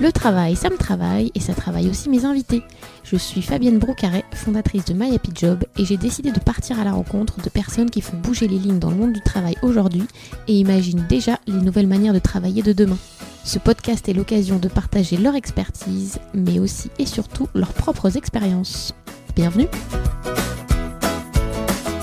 Le 0.00 0.12
travail, 0.12 0.56
ça 0.56 0.70
me 0.70 0.78
travaille 0.78 1.30
et 1.34 1.40
ça 1.40 1.52
travaille 1.52 1.90
aussi 1.90 2.08
mes 2.08 2.24
invités. 2.24 2.62
Je 3.04 3.16
suis 3.16 3.42
Fabienne 3.42 3.78
Brocaret, 3.78 4.24
fondatrice 4.32 4.86
de 4.86 4.94
My 4.94 5.14
Happy 5.14 5.30
Job 5.34 5.64
et 5.76 5.84
j'ai 5.84 5.98
décidé 5.98 6.32
de 6.32 6.40
partir 6.40 6.80
à 6.80 6.84
la 6.84 6.92
rencontre 6.92 7.42
de 7.42 7.50
personnes 7.50 7.90
qui 7.90 8.00
font 8.00 8.16
bouger 8.16 8.48
les 8.48 8.56
lignes 8.58 8.78
dans 8.78 8.88
le 8.88 8.96
monde 8.96 9.12
du 9.12 9.20
travail 9.20 9.56
aujourd'hui 9.62 10.04
et 10.48 10.54
imaginent 10.54 11.04
déjà 11.06 11.38
les 11.46 11.52
nouvelles 11.52 11.86
manières 11.86 12.14
de 12.14 12.18
travailler 12.18 12.62
de 12.62 12.72
demain. 12.72 12.96
Ce 13.44 13.58
podcast 13.58 14.08
est 14.08 14.14
l'occasion 14.14 14.58
de 14.58 14.68
partager 14.68 15.18
leur 15.18 15.34
expertise, 15.34 16.18
mais 16.32 16.58
aussi 16.58 16.90
et 16.98 17.04
surtout 17.04 17.48
leurs 17.54 17.74
propres 17.74 18.16
expériences. 18.16 18.94
Bienvenue 19.36 19.68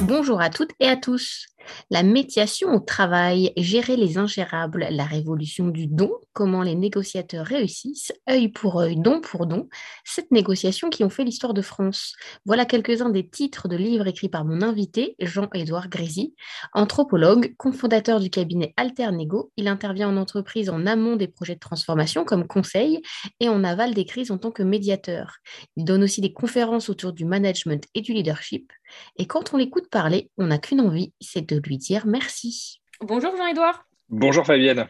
Bonjour 0.03 0.39
à 0.39 0.51
toutes 0.51 0.71
et 0.79 0.87
à 0.87 0.97
tous 0.97 1.47
la 1.89 2.03
médiation 2.03 2.73
au 2.73 2.79
travail, 2.79 3.53
gérer 3.57 3.95
les 3.95 4.17
ingérables, 4.17 4.87
la 4.89 5.05
révolution 5.05 5.67
du 5.67 5.87
don, 5.87 6.11
comment 6.33 6.61
les 6.61 6.75
négociateurs 6.75 7.45
réussissent, 7.45 8.13
œil 8.29 8.49
pour 8.49 8.79
œil, 8.79 8.97
don 8.97 9.21
pour 9.21 9.47
don, 9.47 9.69
cette 10.05 10.31
négociation 10.31 10.89
qui 10.89 11.03
ont 11.03 11.09
fait 11.09 11.23
l'histoire 11.23 11.53
de 11.53 11.61
France. 11.61 12.13
Voilà 12.45 12.65
quelques-uns 12.65 13.09
des 13.09 13.27
titres 13.27 13.67
de 13.67 13.75
livres 13.75 14.07
écrits 14.07 14.29
par 14.29 14.45
mon 14.45 14.61
invité, 14.61 15.15
Jean-Édouard 15.19 15.89
Grésy, 15.89 16.35
anthropologue, 16.73 17.55
cofondateur 17.57 18.19
du 18.19 18.29
cabinet 18.29 18.73
Alternego. 18.77 19.51
Il 19.57 19.67
intervient 19.67 20.09
en 20.09 20.17
entreprise 20.17 20.69
en 20.69 20.85
amont 20.85 21.15
des 21.15 21.27
projets 21.27 21.55
de 21.55 21.59
transformation 21.59 22.23
comme 22.23 22.47
conseil 22.47 23.01
et 23.39 23.49
en 23.49 23.63
aval 23.63 23.93
des 23.93 24.05
crises 24.05 24.31
en 24.31 24.37
tant 24.37 24.51
que 24.51 24.63
médiateur. 24.63 25.37
Il 25.75 25.85
donne 25.85 26.03
aussi 26.03 26.21
des 26.21 26.33
conférences 26.33 26.89
autour 26.89 27.13
du 27.13 27.25
management 27.25 27.85
et 27.93 28.01
du 28.01 28.13
leadership. 28.13 28.71
Et 29.17 29.25
quand 29.27 29.53
on 29.53 29.57
l'écoute 29.57 29.89
parler, 29.89 30.29
on 30.37 30.47
n'a 30.47 30.57
qu'une 30.57 30.81
envie, 30.81 31.13
c'est 31.19 31.46
de 31.47 31.61
lui 31.65 31.77
dire 31.77 32.05
merci. 32.05 32.81
Bonjour 33.01 33.35
Jean-Édouard. 33.35 33.85
Bonjour 34.09 34.45
Fabienne. 34.45 34.87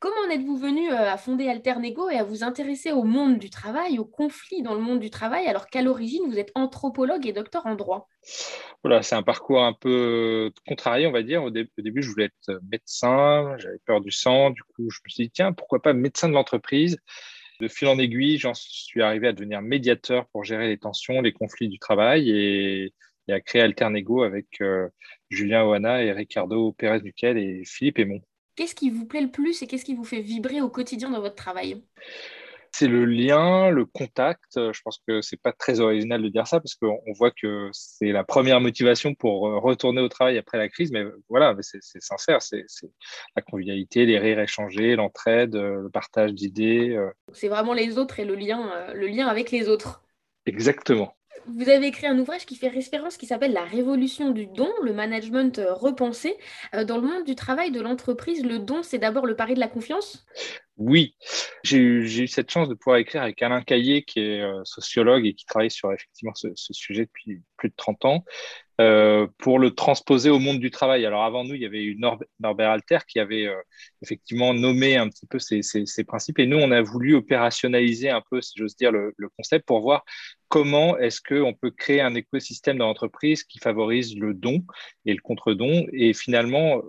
Comment 0.00 0.28
en 0.28 0.30
êtes-vous 0.30 0.56
venu 0.56 0.92
euh, 0.92 1.10
à 1.10 1.16
fonder 1.16 1.48
Alternego 1.48 2.08
et 2.08 2.18
à 2.18 2.22
vous 2.22 2.44
intéresser 2.44 2.92
au 2.92 3.02
monde 3.02 3.38
du 3.38 3.50
travail, 3.50 3.98
aux 3.98 4.04
conflits 4.04 4.62
dans 4.62 4.74
le 4.74 4.80
monde 4.80 5.00
du 5.00 5.10
travail, 5.10 5.46
alors 5.46 5.66
qu'à 5.66 5.82
l'origine, 5.82 6.22
vous 6.28 6.38
êtes 6.38 6.52
anthropologue 6.54 7.26
et 7.26 7.32
docteur 7.32 7.66
en 7.66 7.74
droit? 7.74 8.08
Voilà, 8.84 9.02
C'est 9.02 9.16
un 9.16 9.24
parcours 9.24 9.64
un 9.64 9.72
peu 9.72 10.52
contrarié, 10.68 11.08
on 11.08 11.12
va 11.12 11.24
dire. 11.24 11.42
Au, 11.42 11.50
début, 11.50 12.00
je 12.00 12.10
voulais 12.10 12.26
être 12.26 12.60
médecin, 12.70 13.56
j'avais 13.58 13.80
peur 13.84 14.00
du 14.00 14.12
sang. 14.12 14.50
Du 14.50 14.62
coup, 14.62 14.88
je 14.88 15.00
me 15.04 15.08
suis 15.08 15.24
dit, 15.24 15.30
tiens, 15.30 15.52
pourquoi 15.52 15.82
pas 15.82 15.92
médecin 15.92 16.28
de 16.28 16.34
l'entreprise? 16.34 16.98
De 17.60 17.66
fil 17.66 17.88
en 17.88 17.98
aiguille, 17.98 18.38
j'en 18.38 18.54
suis 18.54 19.02
arrivé 19.02 19.26
à 19.26 19.32
devenir 19.32 19.62
médiateur 19.62 20.28
pour 20.28 20.44
gérer 20.44 20.68
les 20.68 20.78
tensions, 20.78 21.20
les 21.22 21.32
conflits 21.32 21.68
du 21.68 21.80
travail 21.80 22.30
et 22.30 22.94
et 23.28 23.32
a 23.32 23.40
créé 23.40 23.62
Alternego 23.62 24.22
avec 24.22 24.46
euh, 24.60 24.88
Julien 25.30 25.64
Oana 25.64 26.02
et 26.02 26.12
Ricardo 26.12 26.72
Pérez 26.72 27.00
Duquel 27.00 27.38
et 27.38 27.62
Philippe 27.64 27.98
Aymon. 27.98 28.20
Qu'est-ce 28.56 28.74
qui 28.74 28.90
vous 28.90 29.06
plaît 29.06 29.20
le 29.20 29.30
plus 29.30 29.62
et 29.62 29.66
qu'est-ce 29.66 29.84
qui 29.84 29.94
vous 29.94 30.04
fait 30.04 30.20
vibrer 30.20 30.60
au 30.60 30.68
quotidien 30.68 31.10
dans 31.10 31.20
votre 31.20 31.36
travail? 31.36 31.84
C'est 32.72 32.88
le 32.88 33.04
lien, 33.04 33.70
le 33.70 33.86
contact. 33.86 34.54
Je 34.56 34.80
pense 34.82 35.00
que 35.06 35.20
c'est 35.22 35.40
pas 35.40 35.52
très 35.52 35.80
original 35.80 36.22
de 36.22 36.28
dire 36.28 36.46
ça 36.46 36.60
parce 36.60 36.74
qu'on 36.74 37.00
voit 37.16 37.30
que 37.30 37.70
c'est 37.72 38.12
la 38.12 38.24
première 38.24 38.60
motivation 38.60 39.14
pour 39.14 39.42
retourner 39.62 40.02
au 40.02 40.08
travail 40.08 40.38
après 40.38 40.58
la 40.58 40.68
crise. 40.68 40.92
Mais 40.92 41.04
voilà, 41.28 41.56
c'est 41.60 41.80
sincère. 41.82 42.42
C'est 42.42 42.66
la 43.36 43.42
convivialité, 43.42 44.04
les 44.06 44.18
rires 44.18 44.40
échangés, 44.40 44.96
l'entraide, 44.96 45.54
le 45.54 45.88
partage 45.88 46.34
d'idées. 46.34 46.90
Euh. 46.90 47.10
C'est 47.32 47.48
vraiment 47.48 47.72
les 47.72 47.96
autres 47.96 48.20
et 48.20 48.24
le 48.24 48.34
lien, 48.34 48.70
euh, 48.70 48.92
le 48.92 49.06
lien 49.06 49.28
avec 49.28 49.50
les 49.50 49.68
autres. 49.68 50.02
Exactement. 50.44 51.17
Vous 51.46 51.68
avez 51.68 51.86
écrit 51.86 52.06
un 52.06 52.18
ouvrage 52.18 52.46
qui 52.46 52.56
fait 52.56 52.68
référence, 52.68 53.16
qui 53.16 53.26
s'appelle 53.26 53.52
La 53.52 53.64
révolution 53.64 54.30
du 54.30 54.46
don, 54.46 54.70
le 54.82 54.92
management 54.92 55.58
euh, 55.58 55.72
repensé. 55.72 56.36
Euh, 56.74 56.84
dans 56.84 56.96
le 56.96 57.06
monde 57.06 57.24
du 57.24 57.34
travail 57.34 57.70
de 57.70 57.80
l'entreprise, 57.80 58.44
le 58.44 58.58
don, 58.58 58.82
c'est 58.82 58.98
d'abord 58.98 59.26
le 59.26 59.36
pari 59.36 59.54
de 59.54 59.60
la 59.60 59.68
confiance? 59.68 60.26
Oui, 60.76 61.16
j'ai 61.64 61.78
eu, 61.78 62.28
cette 62.28 62.50
chance 62.50 62.68
de 62.68 62.74
pouvoir 62.74 62.98
écrire 62.98 63.22
avec 63.22 63.42
Alain 63.42 63.62
Caillé, 63.62 64.04
qui 64.04 64.20
est 64.20 64.42
euh, 64.42 64.60
sociologue 64.64 65.26
et 65.26 65.34
qui 65.34 65.44
travaille 65.44 65.70
sur 65.70 65.92
effectivement 65.92 66.34
ce, 66.34 66.48
ce 66.54 66.72
sujet 66.72 67.06
depuis 67.06 67.42
plus 67.56 67.68
de 67.68 67.74
30 67.76 68.04
ans. 68.04 68.24
Euh, 68.80 69.26
pour 69.38 69.58
le 69.58 69.72
transposer 69.74 70.30
au 70.30 70.38
monde 70.38 70.60
du 70.60 70.70
travail. 70.70 71.04
Alors 71.04 71.24
avant 71.24 71.42
nous, 71.42 71.56
il 71.56 71.60
y 71.60 71.66
avait 71.66 71.82
eu 71.82 71.98
Norbert 72.38 72.70
Alter 72.70 72.98
qui 73.08 73.18
avait 73.18 73.48
euh, 73.48 73.56
effectivement 74.02 74.54
nommé 74.54 74.96
un 74.96 75.08
petit 75.08 75.26
peu 75.26 75.40
ces, 75.40 75.62
principes 76.06 76.38
et 76.38 76.46
nous, 76.46 76.58
on 76.58 76.70
a 76.70 76.80
voulu 76.80 77.16
opérationnaliser 77.16 78.08
un 78.08 78.22
peu, 78.30 78.40
si 78.40 78.52
j'ose 78.56 78.76
dire, 78.76 78.92
le, 78.92 79.14
le, 79.16 79.28
concept 79.30 79.66
pour 79.66 79.80
voir 79.80 80.04
comment 80.46 80.96
est-ce 80.96 81.20
qu'on 81.20 81.54
peut 81.54 81.72
créer 81.72 82.00
un 82.00 82.14
écosystème 82.14 82.78
dans 82.78 82.86
l'entreprise 82.86 83.42
qui 83.42 83.58
favorise 83.58 84.16
le 84.16 84.32
don 84.32 84.62
et 85.06 85.12
le 85.12 85.20
contre-don 85.20 85.88
et 85.92 86.12
finalement 86.12 86.80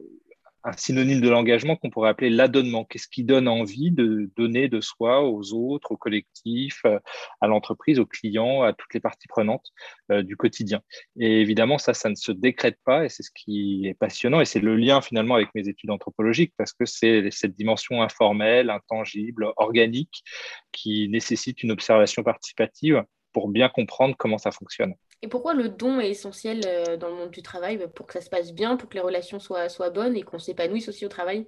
un 0.64 0.74
synonyme 0.74 1.22
de 1.22 1.30
l'engagement 1.30 1.75
qu'on 1.75 1.90
pourrait 1.90 2.09
appeler 2.09 2.30
l'adonnement. 2.30 2.86
Qu'est-ce 2.86 3.08
qui 3.08 3.24
donne 3.24 3.47
envie 3.47 3.92
de 3.92 4.30
donner 4.36 4.68
de 4.68 4.81
soi 4.81 5.24
aux 5.24 5.53
autres, 5.53 5.92
au 5.92 5.97
collectif, 5.97 6.81
euh, 6.86 7.00
à 7.42 7.47
l'entreprise, 7.47 8.00
aux 8.00 8.06
clients, 8.06 8.64
à 8.64 8.74
toutes 8.74 8.94
les 8.94 9.00
parties 9.00 9.28
prenantes 9.28 9.68
euh, 10.12 10.24
du 10.24 10.36
quotidien? 10.36 10.81
Et 11.19 11.42
évidemment, 11.42 11.78
ça, 11.78 11.94
ça 11.94 12.09
ne 12.09 12.16
se 12.16 12.31
décrète 12.31 12.78
pas 12.84 13.06
et 13.06 13.09
c'est 13.09 13.24
ce 13.24 13.31
qui 13.34 13.88
est 13.88 13.94
passionnant 13.94 14.42
et 14.42 14.46
c'est 14.46 14.59
le 14.59 14.75
lien 14.75 15.02
finalement 15.02 15.36
avec 15.36 15.50
mes 15.56 15.68
études 15.68 15.92
anthropologiques 15.92 16.53
parce 16.58 16.74
que 16.74 16.86
c'est 16.86 17.30
cette 17.31 17.56
dimension 17.56 18.02
informelle, 18.02 18.69
intangible, 18.69 19.52
organique 19.58 20.24
qui 20.72 21.08
nécessite 21.09 21.64
une 21.64 21.72
observation 21.72 22.24
participative 22.24 23.03
pour 23.34 23.50
bien 23.50 23.69
comprendre 23.69 24.16
comment 24.18 24.38
ça 24.38 24.52
fonctionne. 24.52 24.96
Et 25.22 25.28
pourquoi 25.28 25.53
le 25.53 25.68
don 25.68 26.00
est 26.00 26.09
essentiel 26.09 26.62
euh, 26.66 26.96
dans 26.96 27.09
le 27.09 27.16
monde 27.16 27.31
du 27.31 27.41
travail 27.41 27.78
bah, 27.78 27.88
pour 27.88 28.07
que 28.07 28.13
ça 28.13 28.22
se 28.22 28.30
passe 28.30 28.53
bien, 28.53 28.78
pour 28.78 28.90
que 28.90 28.96
les 28.96 29.02
relations 29.02 29.40
soient, 29.40 29.68
soient 29.68 29.90
bonnes 29.90 30.16
et 30.16 30.24
qu'on 30.24 30.40
s'épanouisse 30.40 30.88
aussi 30.88 31.06
au 31.06 31.09
travail? 31.09 31.46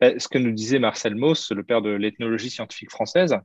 Bah, 0.00 0.18
Ce 0.18 0.28
que 0.28 0.38
nous 0.38 0.52
disait 0.52 0.78
Marcel 0.78 1.16
Mauss, 1.16 1.50
le 1.50 1.64
père 1.64 1.82
de 1.82 1.90
l'ethnologie 1.90 2.50
scientifique 2.50 2.90
française, 2.90 3.36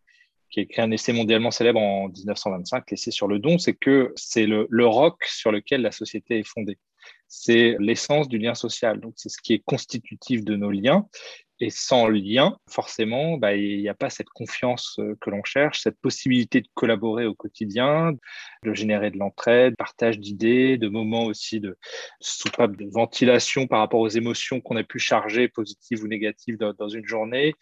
qui 0.49 0.59
a 0.59 0.63
écrit 0.63 0.81
un 0.81 0.91
essai 0.91 1.11
mondialement 1.11 1.51
célèbre 1.51 1.79
en 1.79 2.07
1925, 2.09 2.89
l'essai 2.91 3.11
sur 3.11 3.27
le 3.27 3.39
don, 3.39 3.57
c'est 3.57 3.73
que 3.73 4.13
c'est 4.15 4.45
le, 4.45 4.67
le 4.69 4.87
roc 4.87 5.23
sur 5.25 5.51
lequel 5.51 5.81
la 5.81 5.91
société 5.91 6.39
est 6.39 6.47
fondée. 6.47 6.77
C'est 7.27 7.75
l'essence 7.79 8.29
du 8.29 8.37
lien 8.37 8.53
social. 8.53 8.99
Donc, 8.99 9.13
c'est 9.17 9.29
ce 9.29 9.37
qui 9.41 9.53
est 9.53 9.63
constitutif 9.65 10.45
de 10.45 10.55
nos 10.55 10.71
liens. 10.71 11.07
Et 11.59 11.71
sans 11.71 12.07
lien, 12.07 12.57
forcément, 12.69 13.37
bah, 13.37 13.55
il 13.55 13.81
n'y 13.81 13.89
a 13.89 13.95
pas 13.95 14.11
cette 14.11 14.29
confiance 14.29 14.97
euh, 14.99 15.17
que 15.19 15.31
l'on 15.31 15.43
cherche, 15.43 15.81
cette 15.81 15.99
possibilité 15.99 16.61
de 16.61 16.67
collaborer 16.75 17.25
au 17.25 17.33
quotidien, 17.33 18.13
de 18.63 18.73
générer 18.73 19.09
de 19.09 19.17
l'entraide, 19.17 19.75
partage 19.75 20.19
d'idées, 20.19 20.77
de 20.77 20.87
moments 20.87 21.25
aussi 21.25 21.59
de 21.59 21.77
soupape 22.19 22.75
de 22.75 22.85
ventilation 22.85 23.65
par 23.65 23.79
rapport 23.79 24.01
aux 24.01 24.09
émotions 24.09 24.61
qu'on 24.61 24.75
a 24.75 24.83
pu 24.83 24.99
charger, 24.99 25.47
positives 25.47 26.03
ou 26.03 26.07
négatives, 26.07 26.57
dans, 26.57 26.89
une 26.89 27.05
journée. 27.05 27.55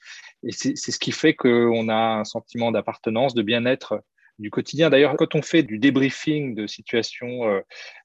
Et 0.43 0.51
c'est 0.51 0.75
ce 0.75 0.99
qui 0.99 1.11
fait 1.11 1.33
qu'on 1.33 1.87
a 1.87 2.19
un 2.19 2.23
sentiment 2.25 2.71
d'appartenance, 2.71 3.33
de 3.33 3.43
bien-être 3.43 4.01
du 4.39 4.49
quotidien. 4.49 4.89
D'ailleurs, 4.89 5.15
quand 5.17 5.35
on 5.35 5.41
fait 5.41 5.63
du 5.63 5.77
débriefing 5.77 6.55
de 6.55 6.67
situations 6.67 7.47
euh, 7.47 7.61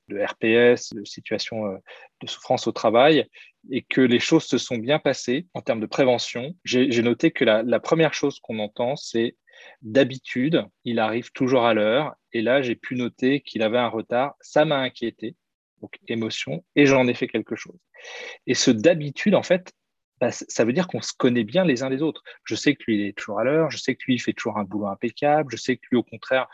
de 0.08 0.22
RPS, 0.22 0.92
de 0.94 1.04
situations 1.04 1.66
euh, 1.66 1.76
de 2.22 2.28
souffrance 2.28 2.66
au 2.66 2.72
travail, 2.72 3.26
et 3.70 3.82
que 3.82 4.00
les 4.00 4.20
choses 4.20 4.44
se 4.44 4.58
sont 4.58 4.78
bien 4.78 4.98
passées 4.98 5.46
en 5.54 5.60
termes 5.60 5.80
de 5.80 5.86
prévention, 5.86 6.54
j'ai 6.64 7.02
noté 7.02 7.30
que 7.30 7.44
la, 7.44 7.80
première 7.80 8.14
chose 8.14 8.40
qu'on 8.40 8.58
entend, 8.58 8.96
c'est 8.96 9.36
d'habitude, 9.82 10.64
il 10.84 10.98
arrive 10.98 11.30
toujours 11.32 11.64
à 11.64 11.74
l'heure. 11.74 12.14
Et 12.32 12.40
là, 12.40 12.62
j'ai 12.62 12.76
pu 12.76 12.94
noter 12.94 13.40
qu'il 13.40 13.62
avait 13.62 13.78
un 13.78 13.88
retard. 13.88 14.34
Ça 14.40 14.64
m'a 14.64 14.78
inquiété, 14.78 15.36
donc 15.82 15.98
émotion, 16.08 16.64
et 16.74 16.86
j'en 16.86 17.06
ai 17.06 17.14
fait 17.14 17.28
quelque 17.28 17.56
chose. 17.56 17.78
Et 18.46 18.54
ce 18.54 18.70
d'habitude, 18.70 19.34
en 19.34 19.42
fait, 19.42 19.72
bah, 20.20 20.31
ça 20.32 20.64
veut 20.64 20.72
dire 20.72 20.86
qu'on 20.86 21.00
se 21.00 21.12
connaît 21.16 21.44
bien 21.44 21.64
les 21.64 21.82
uns 21.82 21.88
les 21.88 22.03
autres. 22.03 22.22
Je 22.44 22.54
sais 22.54 22.75
que 22.75 22.82
lui, 22.86 22.97
il 22.97 23.06
est 23.08 23.16
toujours 23.16 23.41
à 23.41 23.44
l'heure, 23.44 23.70
je 23.70 23.78
sais 23.78 23.94
que 23.94 24.03
lui, 24.06 24.14
il 24.14 24.19
fait 24.19 24.34
toujours 24.34 24.58
un 24.58 24.64
boulot 24.64 24.86
impeccable, 24.86 25.50
je 25.50 25.56
sais 25.56 25.76
que 25.76 25.82
lui, 25.91 25.97
au 25.97 26.03
contraire, 26.03 26.47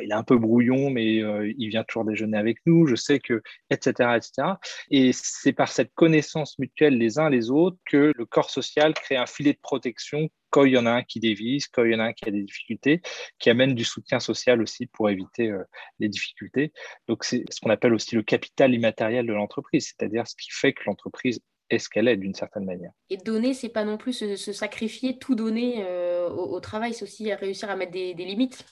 il 0.00 0.10
est 0.10 0.14
un 0.14 0.22
peu 0.22 0.38
brouillon, 0.38 0.90
mais 0.90 1.22
euh, 1.22 1.52
il 1.58 1.68
vient 1.68 1.84
toujours 1.84 2.04
déjeuner 2.04 2.38
avec 2.38 2.58
nous, 2.64 2.86
je 2.86 2.94
sais 2.94 3.20
que, 3.20 3.42
etc., 3.70 4.16
etc. 4.16 4.54
Et 4.90 5.12
c'est 5.12 5.52
par 5.52 5.68
cette 5.68 5.92
connaissance 5.94 6.58
mutuelle 6.58 6.96
les 6.96 7.18
uns 7.18 7.28
les 7.28 7.50
autres 7.50 7.76
que 7.84 8.12
le 8.16 8.26
corps 8.26 8.50
social 8.50 8.94
crée 8.94 9.16
un 9.16 9.26
filet 9.26 9.52
de 9.52 9.60
protection 9.60 10.28
quand 10.50 10.64
il 10.64 10.72
y 10.74 10.78
en 10.78 10.84
a 10.84 10.90
un 10.90 11.02
qui 11.02 11.18
dévise, 11.18 11.66
quand 11.66 11.82
il 11.84 11.92
y 11.92 11.94
en 11.94 12.00
a 12.00 12.04
un 12.04 12.12
qui 12.12 12.28
a 12.28 12.30
des 12.30 12.42
difficultés, 12.42 13.00
qui 13.38 13.48
amène 13.48 13.74
du 13.74 13.84
soutien 13.84 14.20
social 14.20 14.60
aussi 14.60 14.86
pour 14.86 15.08
éviter 15.08 15.50
euh, 15.50 15.64
les 15.98 16.10
difficultés. 16.10 16.72
Donc, 17.08 17.24
c'est 17.24 17.44
ce 17.50 17.58
qu'on 17.60 17.70
appelle 17.70 17.94
aussi 17.94 18.14
le 18.14 18.22
capital 18.22 18.74
immatériel 18.74 19.26
de 19.26 19.32
l'entreprise, 19.32 19.86
c'est-à-dire 19.86 20.26
ce 20.26 20.36
qui 20.36 20.50
fait 20.50 20.74
que 20.74 20.82
l'entreprise 20.86 21.40
est-ce 21.72 21.88
qu'elle 21.88 22.06
est 22.06 22.18
d'une 22.18 22.34
certaine 22.34 22.66
manière. 22.66 22.92
Et 23.08 23.16
donner, 23.16 23.54
c'est 23.54 23.70
pas 23.70 23.84
non 23.84 23.96
plus 23.96 24.12
se, 24.12 24.52
sacrifier, 24.52 25.18
tout 25.18 25.34
donner 25.34 25.82
euh, 25.86 26.28
au, 26.28 26.60
travail, 26.60 26.92
c'est 26.92 27.04
aussi 27.04 27.32
réussir 27.32 27.70
à 27.70 27.76
mettre 27.76 27.92
des, 27.92 28.12
limites. 28.12 28.66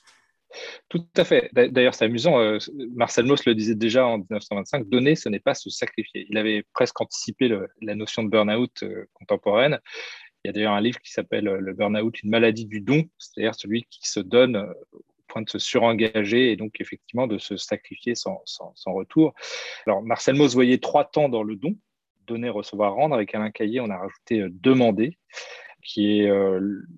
Tout 0.91 1.07
à 1.17 1.25
fait. 1.25 1.49
D'ailleurs, 1.53 1.95
c'est 1.95 2.05
amusant. 2.05 2.39
Euh, 2.39 2.59
Marcel 2.95 3.25
Mauss 3.25 3.47
le 3.47 3.55
disait 3.55 3.75
déjà 3.75 4.07
en 4.07 4.19
1925 4.19 4.87
donner, 4.89 5.17
ce 5.17 5.31
n'est 5.31 5.41
pas 5.41 5.55
se 5.55 5.71
sacrifier. 5.71 6.27
Il 6.29 6.37
avait 6.37 6.63
presque 6.75 7.01
anticipé 7.01 7.49
la 7.81 7.95
notion 7.95 8.23
de 8.23 8.29
burn-out 8.29 8.83
euh, 8.83 9.07
contemporaine. 9.15 9.79
Il 10.45 10.49
y 10.49 10.51
a 10.51 10.53
d'ailleurs 10.53 10.73
un 10.73 10.81
livre 10.81 10.99
qui 11.01 11.11
s'appelle 11.11 11.45
Le 11.45 11.73
burn-out, 11.73 12.23
une 12.23 12.31
maladie 12.31 12.67
du 12.67 12.81
don, 12.81 13.05
c'est-à-dire 13.19 13.55
celui 13.55 13.85
qui 13.85 14.09
se 14.09 14.21
donne 14.21 14.57
au 14.93 15.05
point 15.29 15.43
de 15.43 15.49
se 15.49 15.59
surengager 15.59 16.51
et 16.51 16.57
donc 16.57 16.81
effectivement 16.81 17.27
de 17.27 17.39
se 17.39 17.57
sacrifier 17.57 18.15
sans, 18.15 18.43
sans, 18.45 18.73
sans 18.75 18.93
retour. 18.93 19.33
Alors, 19.87 20.03
Marcel 20.03 20.35
Mauss 20.35 20.55
voyait 20.55 20.79
trois 20.79 21.05
temps 21.05 21.29
dans 21.29 21.43
le 21.43 21.57
don 21.57 21.77
donner, 22.33 22.49
recevoir, 22.49 22.95
rendre. 22.95 23.15
Avec 23.15 23.35
Alain 23.35 23.51
Caillé, 23.51 23.81
on 23.81 23.91
a 23.91 23.99
rajouté 23.99 24.41
euh, 24.41 24.49
demander. 24.51 25.19
qui 25.83 26.21
est 26.21 26.31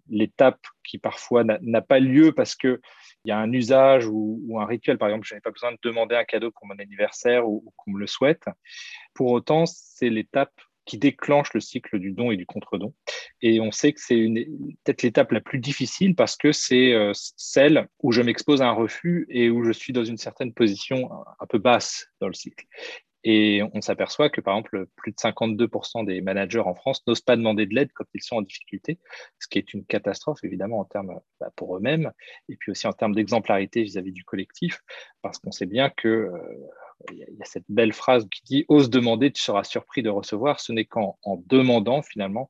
l'étape 0.09 0.61
qui 0.85 0.99
parfois 0.99 1.45
n'a 1.45 1.83
pas 1.83 2.01
lieu 2.01 2.33
parce 2.33 2.57
que 2.57 2.81
il 3.25 3.29
y 3.29 3.33
a 3.33 3.39
un 3.39 3.53
usage 3.53 4.07
ou, 4.09 4.59
un 4.59 4.67
rituel. 4.67 4.99
Par 4.99 5.09
exemple, 5.09 5.27
je 5.27 5.35
n'ai 5.35 5.41
pas 5.41 5.53
besoin 5.53 5.71
de 5.71 5.79
demander 5.85 6.17
un 6.17 6.25
cadeau 6.25 6.51
pour 6.51 6.67
mon 6.67 6.77
anniversaire 6.79 7.49
ou, 7.49 7.63
ou 7.65 7.73
qu'on 7.77 7.93
me 7.93 8.01
le 8.01 8.09
souhaite. 8.09 8.45
Pour 9.15 9.31
autant, 9.31 9.65
c'est 9.67 10.11
l'étape 10.11 10.53
qui 10.85 10.99
déclenche 10.99 11.53
le 11.55 11.61
cycle 11.61 11.99
du 11.99 12.13
don 12.13 12.31
et 12.31 12.37
du 12.37 12.47
contre-don. 12.47 12.95
Et 13.41 13.61
on 13.61 13.71
sait 13.71 13.93
que 13.93 14.01
c'est 14.01 14.17
peut-être 14.85 15.03
l'étape 15.03 15.33
la 15.33 15.41
plus 15.41 15.59
difficile 15.59 16.15
parce 16.15 16.37
que 16.37 16.53
c'est 16.53 16.93
euh, 16.93 17.13
celle 17.15 17.89
où 18.03 18.13
je 18.13 18.23
m'expose 18.23 18.63
à 18.63 18.69
un 18.69 18.73
refus 18.73 19.27
et 19.29 19.51
où 19.51 19.65
je 19.65 19.73
suis 19.73 19.93
dans 19.93 20.05
une 20.05 20.17
certaine 20.17 20.53
position 20.53 21.11
un 21.39 21.47
peu 21.47 21.59
basse 21.59 22.09
dans 22.21 22.27
le 22.27 22.35
cycle. 22.35 22.67
Et 23.25 23.63
on 23.73 23.81
s'aperçoit 23.81 24.31
que, 24.31 24.41
par 24.41 24.55
exemple, 24.55 24.87
plus 24.97 25.13
de 25.13 25.17
52% 25.17 26.05
des 26.05 26.21
managers 26.21 26.61
en 26.61 26.75
France 26.75 27.03
n'osent 27.07 27.21
pas 27.21 27.37
demander 27.37 27.67
de 27.67 27.75
l'aide 27.75 27.91
quand 27.95 28.05
ils 28.15 28.23
sont 28.23 28.37
en 28.37 28.43
difficulté, 28.43 28.99
ce 29.39 29.47
qui 29.49 29.59
est 29.59 29.75
une 29.75 29.85
catastrophe, 29.85 30.43
évidemment, 30.43 30.81
en 30.81 30.85
termes 30.85 31.21
bah, 31.41 31.51
pour 31.57 31.77
eux-mêmes, 31.77 32.13
et 32.49 32.57
puis 32.57 32.73
aussi 32.73 32.87
en 32.87 32.93
termes 32.93 33.15
d'exemplarité 33.15 33.83
vis-à-vis 33.83 34.13
du 34.13 34.25
collectif, 34.25 34.81
parce 35.23 35.39
qu'on 35.39 35.53
sait 35.53 35.67
bien 35.67 35.91
que 35.91 36.09
euh, 36.09 36.39
il 37.11 37.19
y, 37.19 37.43
a 37.43 37.45
cette 37.45 37.65
belle 37.69 37.93
phrase 37.93 38.27
qui 38.31 38.43
dit 38.45 38.65
Ose 38.69 38.91
demander, 38.91 39.33
tu 39.33 39.43
seras 39.43 39.65
surpris 39.65 40.03
de 40.03 40.11
recevoir. 40.11 40.61
Ce 40.61 40.73
n'est 40.73 40.85
qu'en 40.85 41.19
demandant 41.47 42.03
finalement 42.03 42.49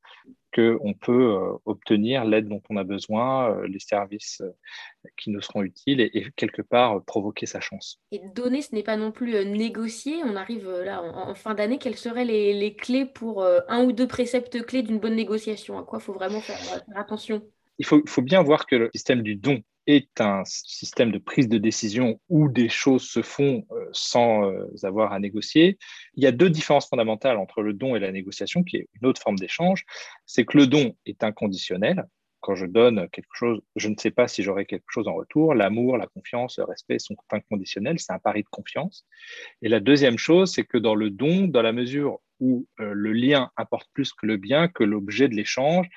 qu'on 0.55 0.95
peut 0.95 1.35
euh, 1.35 1.53
obtenir 1.65 2.25
l'aide 2.25 2.49
dont 2.49 2.63
on 2.71 2.77
a 2.77 2.85
besoin, 2.85 3.51
euh, 3.51 3.67
les 3.67 3.79
services 3.79 4.43
euh, 4.43 5.09
qui 5.17 5.31
nous 5.31 5.41
seront 5.41 5.63
utiles 5.63 6.01
et, 6.01 6.27
quelque 6.37 6.63
part 6.63 7.03
provoquer 7.05 7.47
sa 7.47 7.61
chance. 7.61 8.01
Et 8.11 8.21
donner, 8.35 8.63
ce 8.63 8.75
n'est 8.75 8.83
pas 8.83 8.97
non 8.97 9.13
plus 9.13 9.45
négocier. 9.45 10.23
On 10.25 10.37
arrive 10.37 10.69
là 10.69 11.03
en, 11.03 11.35
fin 11.35 11.55
d'année. 11.55 11.79
Quelles 11.79 11.97
seraient 11.97 12.25
les, 12.25 12.75
clés 12.75 13.07
pour 13.07 13.45
un 13.45 13.85
ou 13.85 13.93
deux 13.93 14.07
préceptes 14.07 14.65
clés 14.65 14.83
d'une 14.83 14.99
bonne 14.99 15.17
négociation? 15.17 15.79
À 15.79 15.83
quoi 15.83 15.99
il 16.01 16.03
faut 16.03 16.13
vraiment 16.13 16.41
faire 16.41 16.59
attention? 16.95 17.43
Il 17.79 17.87
faut, 17.87 18.23
bien 18.23 18.43
voir 18.43 18.67
que 18.67 18.77
le 18.77 18.91
système 18.95 19.23
du 19.23 19.35
don 19.35 19.63
est 19.87 20.21
un 20.21 20.43
système 20.45 21.11
de 21.11 21.19
prise 21.19 21.49
de 21.49 21.59
décision 21.59 22.21
où 22.29 22.49
des 22.49 22.69
choses 22.69 23.03
se 23.03 23.23
font 23.23 23.65
euh, 23.71 23.89
sans 23.93 24.45
euh, 24.45 24.67
avoir 24.83 25.13
à 25.13 25.19
négocier. 25.19 25.79
Il 26.15 26.23
y 26.23 26.27
a 26.27 26.33
deux 26.33 26.51
différences 26.51 26.89
fondamentales 26.89 27.37
entre 27.37 27.63
le 27.63 27.73
don 27.73 27.97
et 27.97 28.01
la 28.01 28.13
négociation, 28.13 28.63
qui 28.63 28.77
est 28.77 28.89
une 29.01 29.09
autre 29.09 29.21
forme 29.21 29.39
d'échange. 29.39 29.85
C'est 30.27 30.45
que 30.45 30.57
le 30.57 30.67
don 30.67 30.97
est 31.07 31.25
inconditionnel. 31.25 32.05
Quand 32.41 32.57
je 32.57 32.67
donne 32.67 33.09
quelque 33.11 33.35
chose, 33.35 33.61
je 33.77 33.89
ne 33.89 33.95
sais 33.97 34.11
pas 34.11 34.27
si 34.27 34.43
j'aurai 34.43 34.67
quelque 34.67 34.89
chose 34.89 35.07
en 35.07 35.15
retour. 35.15 35.55
L'amour, 35.55 35.97
la 35.97 36.09
confiance, 36.09 36.59
le 36.59 36.65
respect 36.65 36.99
sont 36.99 37.15
inconditionnels. 37.31 38.01
C'est 38.01 38.13
un 38.13 38.19
pari 38.19 38.43
de 38.43 38.49
confiance. 38.49 39.07
Et 39.63 39.69
la 39.69 39.79
deuxième 39.79 40.19
chose, 40.19 40.53
c'est 40.53 40.65
que 40.65 40.77
dans 40.77 40.97
le 40.97 41.11
don, 41.11 41.47
dans 41.47 41.63
la 41.63 41.73
mesure 41.73 42.19
où 42.41 42.67
euh, 42.81 42.93
le 42.93 43.13
lien 43.13 43.51
importe 43.57 43.89
plus 43.95 44.13
que 44.13 44.27
le 44.27 44.37
bien, 44.37 44.67
que 44.67 44.83
l'objet 44.83 45.29
de 45.29 45.35
l'échange, 45.35 45.89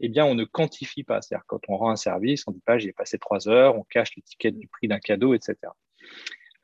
eh 0.00 0.08
bien, 0.08 0.24
on 0.24 0.34
ne 0.34 0.44
quantifie 0.44 1.04
pas. 1.04 1.22
C'est-à-dire, 1.22 1.44
quand 1.46 1.60
on 1.68 1.76
rend 1.76 1.90
un 1.90 1.96
service, 1.96 2.44
on 2.46 2.50
ne 2.50 2.56
dit 2.56 2.62
pas 2.64 2.78
j'y 2.78 2.88
ai 2.88 2.92
passé 2.92 3.18
trois 3.18 3.48
heures, 3.48 3.76
on 3.76 3.84
cache 3.84 4.14
l'étiquette 4.16 4.58
du 4.58 4.68
prix 4.68 4.88
d'un 4.88 4.98
cadeau, 4.98 5.34
etc. 5.34 5.56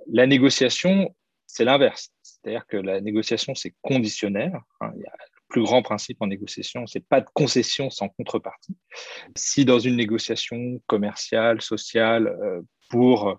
La 0.09 0.27
négociation, 0.27 1.15
c'est 1.47 1.65
l'inverse. 1.65 2.11
C'est-à-dire 2.23 2.67
que 2.67 2.77
la 2.77 3.01
négociation, 3.01 3.55
c'est 3.55 3.75
conditionnel. 3.83 4.53
Hein. 4.81 4.93
Le 4.97 5.05
plus 5.49 5.63
grand 5.63 5.83
principe 5.83 6.21
en 6.21 6.27
négociation, 6.27 6.87
c'est 6.87 7.07
pas 7.07 7.21
de 7.21 7.29
concession 7.35 7.91
sans 7.91 8.09
contrepartie. 8.09 8.77
Si 9.37 9.65
dans 9.65 9.79
une 9.79 9.97
négociation 9.97 10.81
commerciale, 10.87 11.61
sociale, 11.61 12.29
euh, 12.29 12.63
pour 12.93 13.29
euh, 13.31 13.35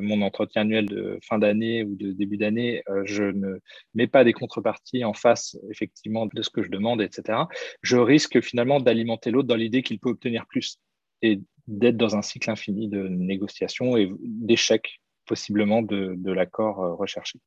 mon 0.00 0.20
entretien 0.20 0.62
annuel 0.62 0.86
de 0.86 1.18
fin 1.22 1.38
d'année 1.38 1.84
ou 1.84 1.94
de 1.94 2.10
début 2.10 2.36
d'année, 2.36 2.82
euh, 2.88 3.02
je 3.04 3.22
ne 3.22 3.60
mets 3.94 4.08
pas 4.08 4.24
des 4.24 4.32
contreparties 4.32 5.04
en 5.04 5.14
face 5.14 5.56
effectivement 5.70 6.26
de 6.26 6.42
ce 6.42 6.50
que 6.50 6.62
je 6.62 6.70
demande, 6.70 7.00
etc., 7.00 7.38
je 7.82 7.96
risque 7.96 8.40
finalement 8.40 8.80
d'alimenter 8.80 9.30
l'autre 9.30 9.46
dans 9.46 9.54
l'idée 9.54 9.84
qu'il 9.84 10.00
peut 10.00 10.10
obtenir 10.10 10.46
plus 10.46 10.78
et 11.22 11.40
d'être 11.68 11.96
dans 11.96 12.16
un 12.16 12.22
cycle 12.22 12.50
infini 12.50 12.88
de 12.88 13.06
négociations 13.08 13.96
et 13.96 14.10
d'échecs 14.20 15.00
possiblement 15.24 15.82
de, 15.82 16.32
l'accord 16.32 16.82
euh, 16.82 16.94
recherché. 16.94 17.38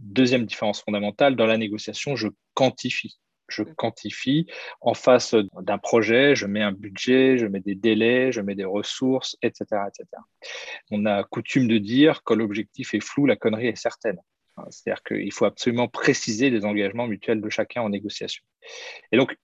Deuxième 0.00 0.46
différence 0.46 0.82
fondamentale, 0.82 1.34
dans 1.34 1.46
la 1.46 1.58
négociation, 1.58 2.14
je 2.14 2.28
quantifie 2.54 3.18
je 3.48 3.62
quantifie. 3.62 4.46
En 4.80 4.94
face 4.94 5.34
d'un 5.60 5.78
projet, 5.78 6.34
je 6.34 6.46
mets 6.46 6.62
un 6.62 6.72
budget, 6.72 7.38
je 7.38 7.46
mets 7.46 7.60
des 7.60 7.74
délais, 7.74 8.32
je 8.32 8.40
mets 8.40 8.54
des 8.54 8.64
ressources, 8.64 9.36
etc. 9.42 9.64
etc. 9.88 10.06
On 10.90 11.06
a 11.06 11.24
coutume 11.24 11.68
de 11.68 11.78
dire 11.78 12.22
quand 12.24 12.34
l'objectif 12.34 12.94
est 12.94 13.00
flou, 13.00 13.26
la 13.26 13.36
connerie 13.36 13.68
est 13.68 13.76
certaine. 13.76 14.18
C'est-à-dire 14.70 15.02
qu'il 15.02 15.32
faut 15.32 15.44
absolument 15.44 15.86
préciser 15.86 16.48
les 16.48 16.64
engagements 16.64 17.06
mutuels 17.06 17.42
de 17.42 17.50
chacun 17.50 17.82
en 17.82 17.90
négociation. 17.90 18.42
Et 19.12 19.18
donc, 19.18 19.36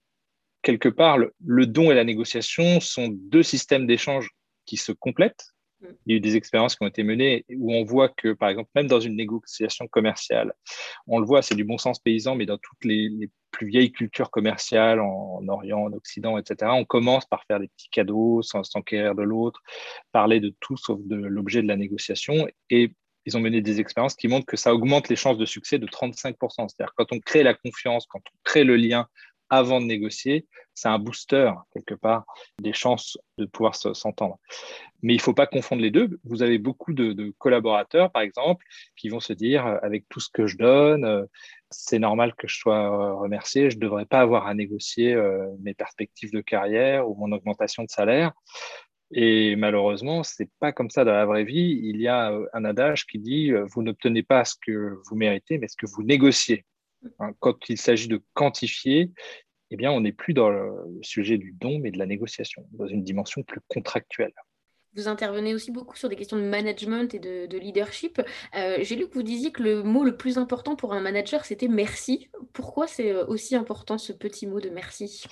quelque 0.63 0.89
part, 0.89 1.17
le 1.17 1.65
don 1.67 1.91
et 1.91 1.95
la 1.95 2.03
négociation 2.03 2.79
sont 2.79 3.09
deux 3.09 3.43
systèmes 3.43 3.85
d'échange 3.85 4.29
qui 4.65 4.77
se 4.77 4.91
complètent, 4.91 5.53
il 6.05 6.11
y 6.11 6.13
a 6.13 6.17
eu 6.17 6.19
des 6.19 6.35
expériences 6.35 6.75
qui 6.75 6.83
ont 6.83 6.87
été 6.87 7.03
menées 7.03 7.45
où 7.55 7.73
on 7.73 7.83
voit 7.83 8.09
que, 8.09 8.33
par 8.33 8.49
exemple, 8.49 8.69
même 8.75 8.87
dans 8.87 8.99
une 8.99 9.15
négociation 9.15 9.87
commerciale, 9.87 10.53
on 11.07 11.19
le 11.19 11.25
voit, 11.25 11.41
c'est 11.41 11.55
du 11.55 11.63
bon 11.63 11.77
sens 11.77 11.99
paysan, 11.99 12.35
mais 12.35 12.45
dans 12.45 12.57
toutes 12.57 12.85
les, 12.85 13.29
plus 13.53 13.67
vieilles 13.67 13.93
cultures 13.93 14.31
commerciales 14.31 14.99
en, 14.99 15.47
Orient, 15.47 15.85
en 15.85 15.93
Occident, 15.93 16.37
etc., 16.37 16.71
on 16.73 16.83
commence 16.83 17.25
par 17.25 17.45
faire 17.45 17.59
des 17.59 17.69
petits 17.69 17.89
cadeaux 17.89 18.41
sans 18.41 18.63
s'enquérir 18.63 19.15
de 19.15 19.23
l'autre, 19.23 19.61
parler 20.11 20.41
de 20.41 20.53
tout 20.59 20.75
sauf 20.75 20.99
de 21.05 21.15
l'objet 21.15 21.61
de 21.61 21.67
la 21.67 21.77
négociation. 21.77 22.47
Et 22.69 22.93
ils 23.25 23.37
ont 23.37 23.39
mené 23.39 23.61
des 23.61 23.79
expériences 23.79 24.15
qui 24.15 24.27
montrent 24.27 24.45
que 24.45 24.57
ça 24.57 24.73
augmente 24.73 25.07
les 25.07 25.15
chances 25.15 25.37
de 25.37 25.45
succès 25.45 25.79
de 25.79 25.87
35%. 25.87 26.35
C'est-à-dire 26.67 26.93
quand 26.97 27.13
on 27.13 27.19
crée 27.19 27.43
la 27.43 27.53
confiance, 27.53 28.05
quand 28.07 28.19
on 28.19 28.37
crée 28.43 28.65
le 28.65 28.75
lien 28.75 29.07
avant 29.55 29.81
de 29.81 29.85
négocier, 29.85 30.47
c'est 30.73 30.87
un 30.87 30.99
booster, 30.99 31.51
quelque 31.73 31.93
part, 31.93 32.25
des 32.59 32.73
chances 32.73 33.17
de 33.37 33.45
pouvoir 33.45 33.75
s'entendre. 33.75 34.39
Mais 35.01 35.13
il 35.13 35.17
ne 35.17 35.21
faut 35.21 35.33
pas 35.33 35.47
confondre 35.47 35.81
les 35.81 35.91
deux. 35.91 36.19
Vous 36.23 36.41
avez 36.41 36.57
beaucoup 36.57 36.93
de, 36.93 37.33
collaborateurs, 37.37 38.11
par 38.11 38.21
exemple, 38.21 38.65
qui 38.95 39.09
vont 39.09 39.19
se 39.19 39.33
dire, 39.33 39.65
euh, 39.65 39.77
avec 39.81 40.07
tout 40.09 40.19
ce 40.19 40.29
que 40.31 40.47
je 40.47 40.57
donne, 40.57 41.05
euh, 41.05 41.25
c'est 41.69 41.99
normal 41.99 42.33
que 42.35 42.47
je 42.47 42.57
sois 42.57 42.75
euh, 42.75 43.13
remercié, 43.15 43.69
je 43.69 43.75
ne 43.75 43.81
devrais 43.81 44.05
pas 44.05 44.21
avoir 44.21 44.47
à 44.47 44.53
négocier 44.53 45.15
mes 45.59 45.73
perspectives 45.73 46.31
de 46.31 46.41
carrière 46.41 47.09
ou 47.09 47.15
mon 47.15 47.31
augmentation 47.31 47.83
de 47.83 47.89
salaire. 47.89 48.31
Et 49.11 49.55
malheureusement, 49.55 50.23
ce 50.23 50.43
n'est 50.43 50.49
pas 50.59 50.71
comme 50.71 50.89
ça 50.89 51.03
dans 51.03 51.13
la 51.13 51.25
vraie 51.25 51.43
vie. 51.43 51.79
Il 51.83 52.01
y 52.01 52.07
a 52.07 52.31
un 52.53 52.65
adage 52.65 53.05
qui 53.05 53.19
dit, 53.19 53.51
vous 53.51 53.83
n'obtenez 53.83 54.23
pas 54.23 54.45
ce 54.45 54.55
que 54.59 54.97
vous 55.05 55.15
méritez, 55.15 55.57
mais 55.57 55.67
ce 55.67 55.75
que 55.75 55.85
vous 55.85 56.03
négociez. 56.03 56.65
Hein, 57.19 57.33
quand 57.39 57.69
il 57.69 57.77
s'agit 57.77 58.07
de 58.07 58.21
quantifier, 58.33 59.11
eh 59.73 59.75
bien, 59.75 59.91
on 59.91 60.01
n'est 60.01 60.11
plus 60.11 60.35
dans 60.35 60.49
le 60.49 60.71
sujet 61.01 61.39
du 61.39 61.51
don, 61.51 61.79
mais 61.79 61.89
de 61.89 61.97
la 61.97 62.05
négociation, 62.05 62.63
dans 62.73 62.85
une 62.85 63.03
dimension 63.03 63.41
plus 63.41 63.59
contractuelle. 63.67 64.33
Vous 64.95 65.07
intervenez 65.07 65.55
aussi 65.55 65.71
beaucoup 65.71 65.95
sur 65.95 66.09
des 66.09 66.15
questions 66.15 66.37
de 66.37 66.43
management 66.43 67.11
et 67.15 67.19
de, 67.19 67.57
leadership. 67.57 68.21
Euh, 68.55 68.77
j'ai 68.81 68.95
lu 68.95 69.07
que 69.07 69.15
vous 69.15 69.23
disiez 69.23 69.51
que 69.51 69.63
le 69.63 69.81
mot 69.81 70.03
le 70.03 70.15
plus 70.15 70.37
important 70.37 70.75
pour 70.75 70.93
un 70.93 71.01
manager, 71.01 71.43
c'était 71.43 71.67
merci. 71.67 72.29
Pourquoi 72.53 72.85
c'est 72.85 73.11
euh, 73.11 73.25
aussi 73.25 73.55
important 73.55 73.97
ce 73.97 74.13
petit 74.13 74.45
mot 74.45 74.61
de 74.61 74.69
merci? 74.69 75.23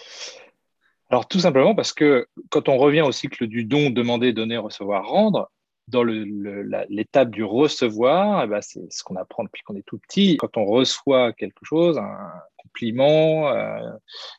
Alors 1.12 1.28
tout 1.28 1.40
simplement 1.40 1.76
parce 1.76 1.94
que 1.94 2.26
quand 2.50 2.68
on 2.68 2.78
revient 2.78 3.02
au 3.02 3.12
cycle 3.12 3.46
du 3.46 3.64
don, 3.64 3.92
demander, 3.92 4.34
donner, 4.34 4.58
recevoir, 4.58 5.08
rendre, 5.08 5.52
dans 5.88 6.04
l'étape 6.04 7.32
du 7.32 7.44
recevoir, 7.44 8.44
eh 8.44 8.48
ben, 8.48 8.62
c'est 8.62 8.92
ce 8.92 9.04
qu'on 9.04 9.16
apprend 9.16 9.44
depuis 9.44 9.62
qu'on 9.64 9.76
est 9.76 9.86
tout 9.86 10.00
petit. 10.00 10.38
Quand 10.38 10.58
on 10.58 10.66
reçoit 10.66 11.34
quelque 11.34 11.64
chose, 11.64 11.98
un 11.98 12.32
compliment, 12.58 13.50
euh, 13.50 13.92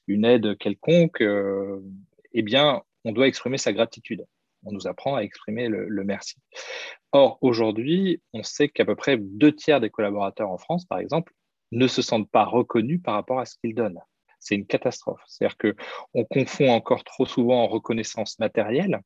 une 0.07 0.25
aide 0.25 0.57
quelconque, 0.59 1.21
euh, 1.21 1.83
eh 2.33 2.43
bien, 2.43 2.83
on 3.05 3.13
doit 3.13 3.27
exprimer 3.27 3.59
sa 3.59 3.73
gratitude. 3.73 4.25
On 4.65 4.73
nous 4.73 4.87
apprend 4.87 5.17
à 5.17 5.23
exprimer 5.23 5.69
le, 5.69 6.05
merci. 6.05 6.37
Or, 7.11 7.39
aujourd'hui, 7.43 8.23
on 8.33 8.43
sait 8.43 8.69
qu'à 8.69 8.85
peu 8.85 8.95
près 8.95 9.17
deux 9.19 9.55
tiers 9.55 9.81
des 9.81 9.91
collaborateurs 9.91 10.51
en 10.51 10.59
France, 10.59 10.85
par 10.85 10.99
exemple, 10.99 11.33
ne 11.73 11.87
se 11.89 12.01
sentent 12.01 12.31
pas 12.31 12.45
reconnus 12.45 13.01
par 13.03 13.15
rapport 13.15 13.41
à 13.41 13.45
ce 13.45 13.57
qu'ils 13.57 13.75
donnent. 13.75 14.01
C'est 14.39 14.55
une 14.55 14.67
catastrophe. 14.67 15.21
C'est-à-dire 15.27 15.57
qu'on 15.59 16.25
confond 16.25 16.71
encore 16.71 17.05
trop 17.05 17.27
souvent 17.27 17.63
en 17.65 17.67
reconnaissance 17.67 18.39
matérielle, 18.39 19.01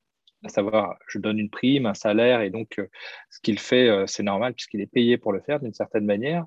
à 0.45 0.49
savoir 0.49 0.97
je 1.09 1.19
donne 1.19 1.39
une 1.39 1.51
prime, 1.51 1.87
un 1.87 1.95
salaire, 1.95 2.41
et 2.41 2.51
donc 2.51 2.79
euh, 2.79 2.89
ce 3.31 3.41
qu'il 3.41 3.59
fait, 3.59 3.89
euh, 3.89 4.07
c'est 4.07 4.23
normal 4.23 4.55
puisqu'il 4.55 4.81
est 4.81 4.87
payé 4.87 5.19
pour 5.19 5.33
le 5.33 5.41
faire 5.41 5.61
d'une 5.61 5.75
certaine 5.75 6.05
manière, 6.05 6.45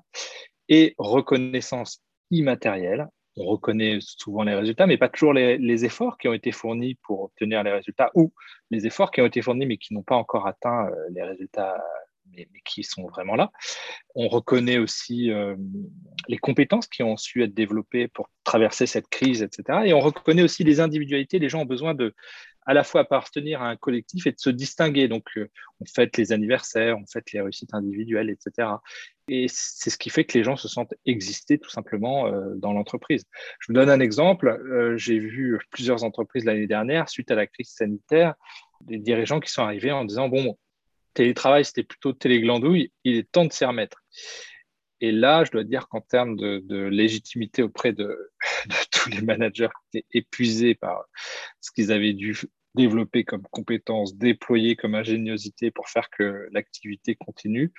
et 0.68 0.94
reconnaissance 0.98 2.02
immatérielle. 2.30 3.08
On 3.36 3.44
reconnaît 3.44 3.98
souvent 4.00 4.42
les 4.42 4.54
résultats, 4.54 4.86
mais 4.86 4.98
pas 4.98 5.08
toujours 5.08 5.32
les, 5.32 5.84
efforts 5.84 6.18
qui 6.18 6.28
ont 6.28 6.32
été 6.32 6.52
fournis 6.52 6.96
pour 7.02 7.22
obtenir 7.22 7.62
les 7.62 7.72
résultats, 7.72 8.10
ou 8.14 8.32
les 8.70 8.86
efforts 8.86 9.10
qui 9.10 9.20
ont 9.20 9.26
été 9.26 9.40
fournis 9.40 9.66
mais 9.66 9.76
qui 9.76 9.94
n'ont 9.94 10.02
pas 10.02 10.16
encore 10.16 10.46
atteint 10.46 10.86
euh, 10.86 10.94
les 11.10 11.22
résultats 11.22 11.80
mais, 12.32 12.48
qui 12.64 12.84
sont 12.84 13.06
vraiment 13.06 13.34
là. 13.34 13.50
On 14.14 14.28
reconnaît 14.28 14.78
aussi 14.78 15.30
les 16.28 16.38
compétences 16.38 16.86
qui 16.86 17.02
ont 17.02 17.16
su 17.16 17.42
être 17.42 17.54
développées 17.54 18.06
pour 18.06 18.30
traverser 18.44 18.86
cette 18.86 19.08
crise, 19.08 19.42
etc. 19.42 19.80
Et 19.86 19.94
on 19.94 20.00
reconnaît 20.00 20.42
aussi 20.42 20.62
les 20.62 20.78
individualités. 20.78 21.40
Les 21.40 21.48
gens 21.48 21.62
ont 21.62 21.66
besoin 21.66 21.94
de, 21.94 22.14
à 22.66 22.74
la 22.74 22.84
fois 22.84 23.02
appartenir 23.02 23.62
à 23.62 23.68
un 23.68 23.76
collectif 23.76 24.26
et 24.26 24.32
de 24.32 24.38
se 24.38 24.50
distinguer. 24.50 25.08
Donc, 25.08 25.26
euh, 25.36 25.48
on 25.80 25.84
fête 25.86 26.16
les 26.16 26.32
anniversaires, 26.32 26.98
on 26.98 27.06
fête 27.06 27.32
les 27.32 27.40
réussites 27.40 27.74
individuelles, 27.74 28.30
etc. 28.30 28.68
Et 29.28 29.46
c'est 29.48 29.90
ce 29.90 29.96
qui 29.96 30.10
fait 30.10 30.24
que 30.24 30.36
les 30.36 30.44
gens 30.44 30.56
se 30.56 30.68
sentent 30.68 30.94
exister 31.06 31.58
tout 31.58 31.70
simplement 31.70 32.26
euh, 32.26 32.54
dans 32.56 32.72
l'entreprise. 32.72 33.24
Je 33.60 33.68
vous 33.68 33.74
donne 33.74 33.90
un 33.90 34.00
exemple. 34.00 34.48
Euh, 34.48 34.96
j'ai 34.96 35.18
vu 35.18 35.58
plusieurs 35.70 36.04
entreprises 36.04 36.44
l'année 36.44 36.66
dernière, 36.66 37.08
suite 37.08 37.30
à 37.30 37.34
la 37.34 37.46
crise 37.46 37.70
sanitaire, 37.70 38.34
des 38.82 38.98
dirigeants 38.98 39.40
qui 39.40 39.50
sont 39.50 39.62
arrivés 39.62 39.92
en 39.92 40.04
disant, 40.04 40.28
bon, 40.28 40.58
télétravail, 41.14 41.64
c'était 41.64 41.82
plutôt 41.82 42.12
téléglandouille, 42.12 42.92
il 43.04 43.16
est 43.16 43.30
temps 43.30 43.44
de 43.44 43.52
s'y 43.52 43.64
remettre. 43.64 44.02
Et 45.00 45.12
là, 45.12 45.44
je 45.44 45.50
dois 45.50 45.64
dire 45.64 45.88
qu'en 45.88 46.00
termes 46.00 46.36
de, 46.36 46.88
légitimité 46.88 47.62
auprès 47.62 47.92
de, 47.92 48.30
tous 49.02 49.10
les 49.10 49.22
managers 49.22 49.68
étaient 49.92 50.06
épuisés 50.12 50.74
par 50.74 51.04
ce 51.60 51.70
qu'ils 51.72 51.92
avaient 51.92 52.12
dû 52.12 52.36
développer 52.74 53.24
comme 53.24 53.42
compétences, 53.50 54.14
déployer 54.16 54.76
comme 54.76 54.94
ingéniosité 54.94 55.70
pour 55.70 55.88
faire 55.88 56.08
que 56.10 56.48
l'activité 56.52 57.16
continue, 57.16 57.72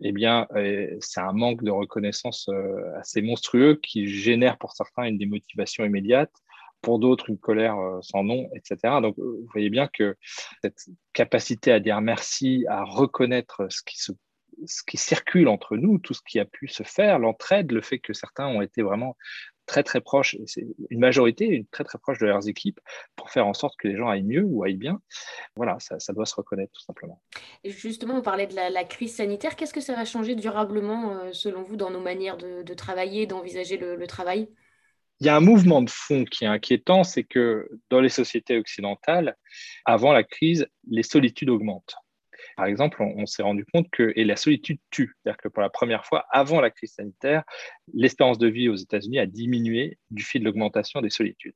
eh 0.00 0.12
bien, 0.12 0.48
euh, 0.56 0.96
c'est 1.00 1.20
un 1.20 1.32
manque 1.32 1.62
de 1.62 1.70
reconnaissance 1.70 2.48
euh, 2.48 2.98
assez 2.98 3.22
monstrueux 3.22 3.78
qui 3.80 4.08
génère 4.08 4.58
pour 4.58 4.72
certains 4.72 5.04
une 5.04 5.18
démotivation 5.18 5.84
immédiate, 5.84 6.32
pour 6.80 6.98
d'autres 6.98 7.30
une 7.30 7.38
colère 7.38 7.78
euh, 7.78 8.00
sans 8.02 8.24
nom, 8.24 8.50
etc. 8.54 9.00
Donc, 9.00 9.14
vous 9.18 9.46
voyez 9.52 9.70
bien 9.70 9.88
que 9.88 10.16
cette 10.62 10.78
capacité 11.12 11.70
à 11.70 11.78
dire 11.78 12.00
merci, 12.00 12.64
à 12.68 12.82
reconnaître 12.82 13.68
ce 13.70 14.12
ce 14.66 14.82
qui 14.86 14.96
circule 14.96 15.48
entre 15.48 15.76
nous, 15.76 15.98
tout 15.98 16.14
ce 16.14 16.20
qui 16.26 16.38
a 16.38 16.44
pu 16.44 16.68
se 16.68 16.82
faire, 16.82 17.18
l'entraide, 17.18 17.72
le 17.72 17.80
fait 17.80 17.98
que 17.98 18.12
certains 18.12 18.46
ont 18.46 18.62
été 18.62 18.82
vraiment 18.82 19.16
très 19.66 19.82
très 19.82 20.00
proches, 20.00 20.36
c'est 20.46 20.66
une 20.90 21.00
majorité, 21.00 21.46
une 21.46 21.66
très 21.66 21.84
très 21.84 21.98
proche 21.98 22.18
de 22.18 22.26
leurs 22.26 22.48
équipes 22.48 22.80
pour 23.16 23.30
faire 23.30 23.46
en 23.46 23.54
sorte 23.54 23.76
que 23.78 23.88
les 23.88 23.96
gens 23.96 24.08
aillent 24.08 24.22
mieux 24.22 24.42
ou 24.44 24.64
aillent 24.64 24.76
bien. 24.76 25.00
Voilà, 25.56 25.78
ça, 25.80 26.12
doit 26.12 26.26
se 26.26 26.34
reconnaître 26.34 26.72
tout 26.72 26.82
simplement. 26.82 27.20
Et 27.62 27.70
justement, 27.70 28.14
on 28.14 28.22
parlait 28.22 28.46
de 28.46 28.54
la, 28.54 28.84
crise 28.84 29.16
sanitaire. 29.16 29.56
Qu'est-ce 29.56 29.72
que 29.72 29.80
ça 29.80 29.94
va 29.94 30.04
changer 30.04 30.34
durablement, 30.34 31.12
euh, 31.12 31.32
selon 31.32 31.62
vous, 31.62 31.76
dans 31.76 31.90
nos 31.90 32.00
manières 32.00 32.36
de, 32.36 32.74
travailler, 32.74 33.26
d'envisager 33.26 33.76
le 33.76 34.06
travail? 34.06 34.48
Il 35.20 35.26
y 35.26 35.30
a 35.30 35.36
un 35.36 35.40
mouvement 35.40 35.80
de 35.80 35.90
fond 35.90 36.24
qui 36.24 36.44
est 36.44 36.48
inquiétant, 36.48 37.04
c'est 37.04 37.22
que 37.24 37.68
dans 37.88 38.00
les 38.00 38.08
sociétés 38.08 38.58
occidentales, 38.58 39.36
avant 39.84 40.12
la 40.12 40.24
crise, 40.24 40.66
les 40.90 41.02
solitudes 41.02 41.50
augmentent. 41.50 41.94
Par 42.56 42.66
exemple, 42.66 43.02
on, 43.02 43.26
s'est 43.26 43.42
rendu 43.42 43.64
compte 43.72 43.88
que, 43.90 44.12
et 44.16 44.24
la 44.24 44.36
solitude 44.36 44.78
tue, 44.90 45.14
c'est-à-dire 45.16 45.38
que 45.38 45.48
pour 45.48 45.62
la 45.62 45.70
première 45.70 46.04
fois, 46.06 46.24
avant 46.30 46.60
la 46.60 46.70
crise 46.70 46.92
sanitaire, 46.92 47.42
l'espérance 47.92 48.38
de 48.38 48.48
vie 48.48 48.68
aux 48.68 48.76
États-Unis 48.76 49.18
a 49.18 49.26
diminué 49.26 49.98
du 50.10 50.22
fait 50.22 50.38
de 50.38 50.44
l'augmentation 50.44 51.00
des 51.00 51.10
solitudes. 51.10 51.54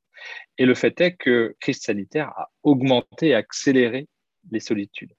Et 0.59 0.67
le 0.67 0.75
fait 0.75 1.01
est 1.01 1.15
que 1.15 1.57
crise 1.61 1.81
sanitaire 1.81 2.29
a 2.37 2.51
augmenté 2.63 3.29
et 3.29 3.35
accéléré 3.35 4.09
les 4.51 4.61
solitudes. 4.61 5.13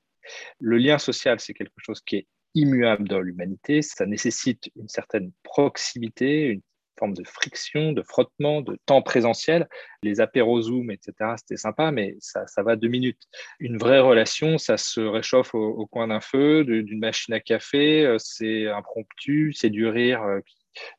Le 0.60 0.78
lien 0.78 0.98
social, 0.98 1.40
c'est 1.40 1.54
quelque 1.54 1.72
chose 1.80 2.02
qui 2.02 2.18
est 2.18 2.28
immuable 2.56 3.08
dans 3.08 3.20
l'humanité, 3.20 3.82
ça 3.82 4.06
nécessite 4.06 4.70
une 4.76 4.90
certaine 4.90 5.32
proximité, 5.44 6.48
une 6.48 6.62
forme 7.00 7.14
de 7.14 7.24
friction, 7.26 7.94
de 7.94 8.04
frottement, 8.04 8.62
de 8.62 8.78
temps 8.86 9.02
présentiel. 9.02 9.68
Les 10.04 10.22
apéros 10.22 10.62
Zoom, 10.62 10.92
etc., 10.92 11.14
c'était 11.38 11.58
sympa, 11.58 11.92
mais 11.92 12.16
ça, 12.20 12.46
ça, 12.48 12.62
va 12.62 12.76
deux 12.76 12.90
minutes. 12.90 13.22
Une 13.60 13.78
vraie 13.78 14.00
relation, 14.00 14.58
ça 14.58 14.78
se 14.78 15.00
réchauffe 15.00 15.56
au, 15.56 15.86
coin 15.88 16.08
d'un 16.08 16.22
feu, 16.22 16.64
d'une 16.64 17.00
machine 17.00 17.34
à 17.34 17.40
café, 17.40 18.06
euh, 18.06 18.18
c'est 18.20 18.68
impromptu, 18.68 19.54
c'est 19.54 19.70
du 19.70 19.88
rire 19.88 20.22
euh, 20.24 20.40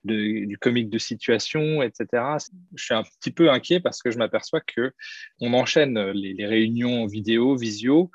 du 0.05 0.59
comique 0.61 0.91
de 0.91 0.99
situation, 0.99 1.83
etc. 1.83 2.25
Je 2.75 2.85
suis 2.85 2.95
un 2.95 3.03
petit 3.03 3.31
peu 3.31 3.51
inquiet 3.51 3.81
parce 3.81 4.03
que 4.03 4.11
je 4.11 4.19
m'aperçois 4.19 4.61
que 4.61 4.93
on 5.41 5.55
enchaîne 5.55 6.11
les, 6.11 6.47
réunions 6.47 7.07
vidéo, 7.07 7.57
visio, 7.57 8.11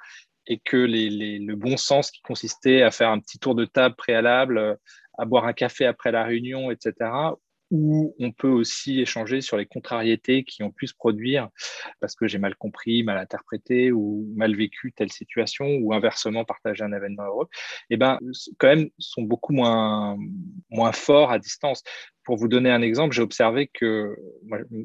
et 0.48 0.60
que 0.60 0.78
le 0.78 1.56
bon 1.56 1.78
sens 1.78 2.12
qui 2.12 2.22
consistait 2.22 2.82
à 2.82 2.92
faire 2.92 3.10
un 3.10 3.20
petit 3.20 3.40
tour 3.40 3.56
de 3.56 3.66
table 3.66 3.96
préalable, 3.96 4.58
euh, 4.58 4.76
à 5.18 5.26
boire 5.26 5.46
un 5.46 5.54
café 5.54 5.86
après 5.86 6.12
la 6.12 6.24
réunion, 6.24 6.72
etc., 6.72 6.94
où 7.76 8.16
on 8.20 8.32
peut 8.32 8.50
aussi 8.50 9.02
échanger 9.02 9.42
sur 9.42 9.58
les 9.58 9.66
contrariétés 9.66 10.44
qui 10.44 10.64
ont 10.64 10.72
pu 10.72 10.88
se 10.88 10.94
produire 10.94 11.50
parce 12.00 12.16
que 12.16 12.28
j'ai 12.28 12.38
mal 12.38 12.56
compris, 12.56 13.04
mal 13.04 13.18
interprété 13.18 13.92
ou 13.92 14.32
mal 14.36 14.56
vécu 14.56 14.94
telle 14.94 15.12
situation 15.12 15.66
ou 15.82 15.94
inversement 15.94 16.46
partager 16.46 16.84
un 16.84 16.94
événement 16.94 17.24
heureux, 17.24 17.48
eh 17.90 17.98
ben, 17.98 18.20
quand 18.58 18.68
même, 18.68 18.90
sont 18.98 19.24
beaucoup 19.24 19.54
moins, 19.54 20.18
moins 20.70 20.94
forts 20.94 21.32
à 21.32 21.40
distance. 21.40 21.84
Pour 22.24 22.38
vous 22.38 22.48
donner 22.48 22.72
un 22.72 22.82
exemple, 22.82 23.14
j'ai 23.14 23.22
observé 23.22 23.70
que 23.72 24.16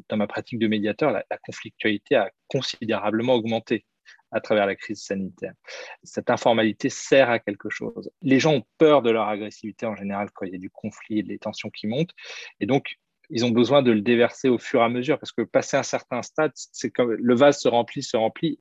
dans 0.08 0.16
ma 0.16 0.26
pratique 0.26 0.58
de 0.58 0.66
médiateur, 0.66 1.10
la 1.12 1.38
conflictualité 1.44 2.16
a 2.16 2.30
considérablement 2.48 3.34
augmenté 3.34 3.86
à 4.32 4.40
travers 4.40 4.66
la 4.66 4.76
crise 4.76 5.02
sanitaire. 5.02 5.54
Cette 6.02 6.30
informalité 6.30 6.88
sert 6.88 7.30
à 7.30 7.38
quelque 7.38 7.70
chose. 7.70 8.10
Les 8.22 8.38
gens 8.38 8.54
ont 8.54 8.64
peur 8.78 9.02
de 9.02 9.10
leur 9.10 9.28
agressivité 9.28 9.86
en 9.86 9.96
général 9.96 10.30
quand 10.32 10.46
il 10.46 10.52
y 10.52 10.56
a 10.56 10.58
du 10.58 10.70
conflit 10.70 11.20
et 11.20 11.22
des 11.22 11.38
tensions 11.38 11.70
qui 11.70 11.86
montent. 11.86 12.14
Et 12.60 12.66
donc, 12.66 12.98
ils 13.30 13.44
ont 13.44 13.50
besoin 13.50 13.82
de 13.82 13.92
le 13.92 14.00
déverser 14.00 14.48
au 14.48 14.58
fur 14.58 14.80
et 14.80 14.84
à 14.84 14.88
mesure 14.88 15.18
parce 15.18 15.32
que 15.32 15.42
passer 15.42 15.76
un 15.76 15.82
certain 15.82 16.20
stade, 16.22 16.52
c'est 16.54 16.90
comme 16.90 17.12
le 17.12 17.34
vase 17.34 17.60
se 17.60 17.68
remplit, 17.68 18.02
se 18.02 18.16
remplit. 18.16 18.58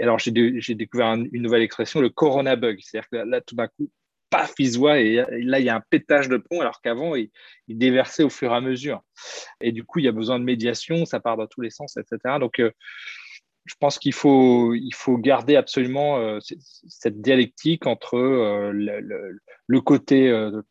Alors, 0.00 0.18
j'ai, 0.18 0.32
découvert 0.32 1.14
une 1.14 1.42
nouvelle 1.42 1.62
expression, 1.62 2.00
le 2.00 2.10
corona 2.10 2.56
bug. 2.56 2.78
C'est-à-dire 2.82 3.08
que 3.10 3.16
là, 3.16 3.40
tout 3.40 3.54
d'un 3.54 3.68
coup, 3.68 3.90
paf, 4.30 4.52
il 4.58 4.72
se 4.72 4.78
voit 4.78 4.98
et 4.98 5.24
là, 5.44 5.60
il 5.60 5.64
y 5.64 5.68
a 5.68 5.76
un 5.76 5.82
pétage 5.88 6.28
de 6.28 6.36
plomb 6.36 6.60
alors 6.60 6.80
qu'avant, 6.82 7.14
il, 7.14 7.30
il, 7.68 7.78
déversait 7.78 8.24
au 8.24 8.30
fur 8.30 8.52
et 8.52 8.56
à 8.56 8.60
mesure. 8.60 9.02
Et 9.60 9.72
du 9.72 9.84
coup, 9.84 10.00
il 10.00 10.04
y 10.04 10.08
a 10.08 10.12
besoin 10.12 10.38
de 10.38 10.44
médiation, 10.44 11.04
ça 11.06 11.20
part 11.20 11.36
dans 11.36 11.46
tous 11.46 11.60
les 11.60 11.70
sens, 11.70 11.96
etc. 11.96 12.38
Donc, 12.40 12.58
euh, 12.58 12.72
je 13.68 13.74
pense 13.78 13.98
qu'il 13.98 14.14
faut, 14.14 14.74
il 14.74 14.94
faut 14.94 15.18
garder 15.18 15.54
absolument 15.56 16.18
euh, 16.18 16.38
cette 16.40 17.20
dialectique 17.20 17.86
entre 17.86 18.16
euh, 18.16 18.72
le, 18.72 19.80
côté 19.82 20.30
euh, 20.30 20.62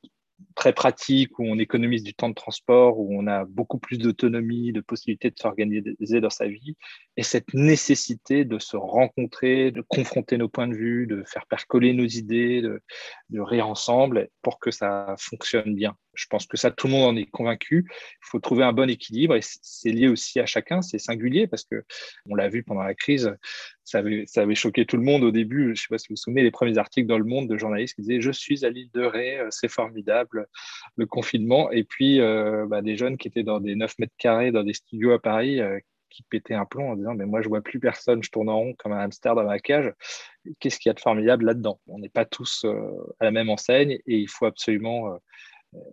très 0.55 0.73
pratique, 0.73 1.37
où 1.37 1.45
on 1.45 1.59
économise 1.59 2.01
du 2.01 2.15
temps 2.15 2.29
de 2.29 2.33
transport, 2.33 2.99
où 2.99 3.15
on 3.15 3.27
a 3.27 3.45
beaucoup 3.45 3.77
plus 3.77 3.99
d'autonomie, 3.99 4.71
de 4.71 4.81
possibilités 4.81 5.29
de 5.29 5.37
s'organiser 5.37 6.21
dans 6.21 6.31
sa 6.31 6.47
vie, 6.47 6.75
et 7.17 7.23
cette 7.23 7.53
nécessité 7.53 8.45
de 8.45 8.57
se 8.57 8.75
rencontrer, 8.75 9.69
de 9.69 9.81
confronter 9.81 10.37
nos 10.37 10.49
points 10.49 10.67
de 10.67 10.75
vue, 10.75 11.05
de 11.05 11.23
faire 11.27 11.45
percoler 11.45 11.93
nos 11.93 12.07
idées, 12.07 12.61
de 12.61 13.39
rire 13.39 13.67
ensemble 13.67 14.29
pour 14.41 14.59
que 14.59 14.71
ça 14.71 15.15
fonctionne 15.19 15.75
bien. 15.75 15.95
Je 16.17 16.25
pense 16.27 16.47
que 16.47 16.57
ça, 16.57 16.71
tout 16.71 16.87
le 16.87 16.93
monde 16.93 17.03
en 17.03 17.15
est 17.15 17.29
convaincu. 17.29 17.85
Il 17.89 18.17
faut 18.21 18.39
trouver 18.39 18.63
un 18.63 18.73
bon 18.73 18.89
équilibre 18.89 19.35
et 19.35 19.41
c'est 19.41 19.91
lié 19.91 20.07
aussi 20.07 20.39
à 20.39 20.45
chacun. 20.45 20.81
C'est 20.81 20.97
singulier 20.97 21.47
parce 21.47 21.63
que 21.63 21.85
on 22.27 22.35
l'a 22.35 22.49
vu 22.49 22.63
pendant 22.63 22.83
la 22.83 22.95
crise, 22.95 23.35
ça 23.87 23.99
avait, 23.99 24.55
choqué 24.55 24.85
tout 24.85 24.97
le 24.97 25.03
monde 25.03 25.23
au 25.23 25.31
début. 25.31 25.65
Je 25.65 25.69
ne 25.69 25.75
sais 25.75 25.87
pas 25.89 25.97
si 25.97 26.07
vous 26.09 26.13
vous 26.13 26.21
souvenez, 26.21 26.43
les 26.43 26.51
premiers 26.51 26.77
articles 26.77 27.07
dans 27.07 27.17
le 27.17 27.23
monde 27.23 27.47
de 27.47 27.57
journalistes 27.57 27.95
qui 27.95 28.01
disaient 28.01 28.19
Je 28.19 28.31
suis 28.31 28.65
à 28.65 28.69
l'île 28.69 28.89
de 28.93 29.03
Ré, 29.03 29.39
euh, 29.39 29.47
c'est 29.49 29.69
formidable, 29.69 30.47
le 30.97 31.05
confinement. 31.05 31.71
Et 31.71 31.83
puis, 31.83 32.19
euh, 32.19 32.65
bah, 32.67 32.81
des 32.81 32.97
jeunes 32.97 33.17
qui 33.17 33.27
étaient 33.27 33.43
dans 33.43 33.59
des 33.59 33.75
9 33.75 33.97
mètres 33.99 34.15
carrés 34.17 34.51
dans 34.51 34.63
des 34.63 34.73
studios 34.73 35.13
à 35.13 35.21
Paris. 35.21 35.61
Euh, 35.61 35.79
qui 36.09 36.23
pétaient 36.23 36.53
un 36.53 36.63
plomb 36.63 36.91
en 36.91 36.95
disant 36.95 37.13
mais 37.15 37.25
moi 37.25 37.41
je 37.41 37.49
vois 37.49 37.61
plus 37.61 37.81
personne, 37.81 38.23
je 38.23 38.31
tourne 38.31 38.47
en 38.47 38.57
rond 38.57 38.73
comme 38.77 38.93
un 38.93 38.99
hamster 38.99 39.35
dans 39.35 39.43
ma 39.43 39.59
cage. 39.59 39.91
Qu'est-ce 40.59 40.79
qu'il 40.79 40.89
y 40.89 40.91
a 40.91 40.93
de 40.93 41.01
formidable 41.01 41.45
là-dedans? 41.45 41.81
On 41.85 41.99
n'est 41.99 42.09
pas 42.09 42.23
tous 42.23 42.65
à 43.19 43.25
la 43.25 43.31
même 43.31 43.49
enseigne 43.49 43.91
et 43.91 44.17
il 44.17 44.29
faut 44.29 44.45
absolument 44.45 45.19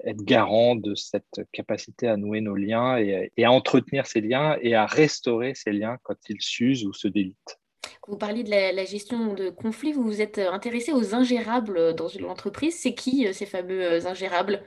être 0.05 0.25
garant 0.25 0.77
de 0.77 0.95
cette 0.95 1.43
capacité 1.53 2.09
à 2.09 2.17
nouer 2.17 2.41
nos 2.41 2.55
liens 2.55 2.97
et, 2.99 3.31
à 3.45 3.51
entretenir 3.51 4.07
ces 4.07 4.21
liens 4.21 4.57
et 4.61 4.75
à 4.75 4.87
restaurer 4.87 5.55
ces 5.55 5.73
liens 5.73 5.99
quand 6.03 6.17
ils 6.29 6.41
s'usent 6.41 6.85
ou 6.85 6.93
se 6.93 7.09
délitent. 7.09 7.59
Vous 8.07 8.19
parliez 8.19 8.45
de 8.45 8.51
la, 8.51 8.85
gestion 8.85 9.33
de 9.35 9.49
conflits, 9.51 9.93
vous 9.93 10.05
vous 10.05 10.21
êtes 10.21 10.39
intéressé 10.39 10.93
aux 10.93 11.15
ingérables 11.15 11.95
dans 11.95 12.09
une 12.09 12.27
entreprise. 12.27 12.79
C'est 12.79 12.95
qui 12.95 13.27
euh, 13.27 13.33
ces 13.33 13.47
fameux 13.47 13.83
euh, 13.83 14.07
ingérables? 14.07 14.63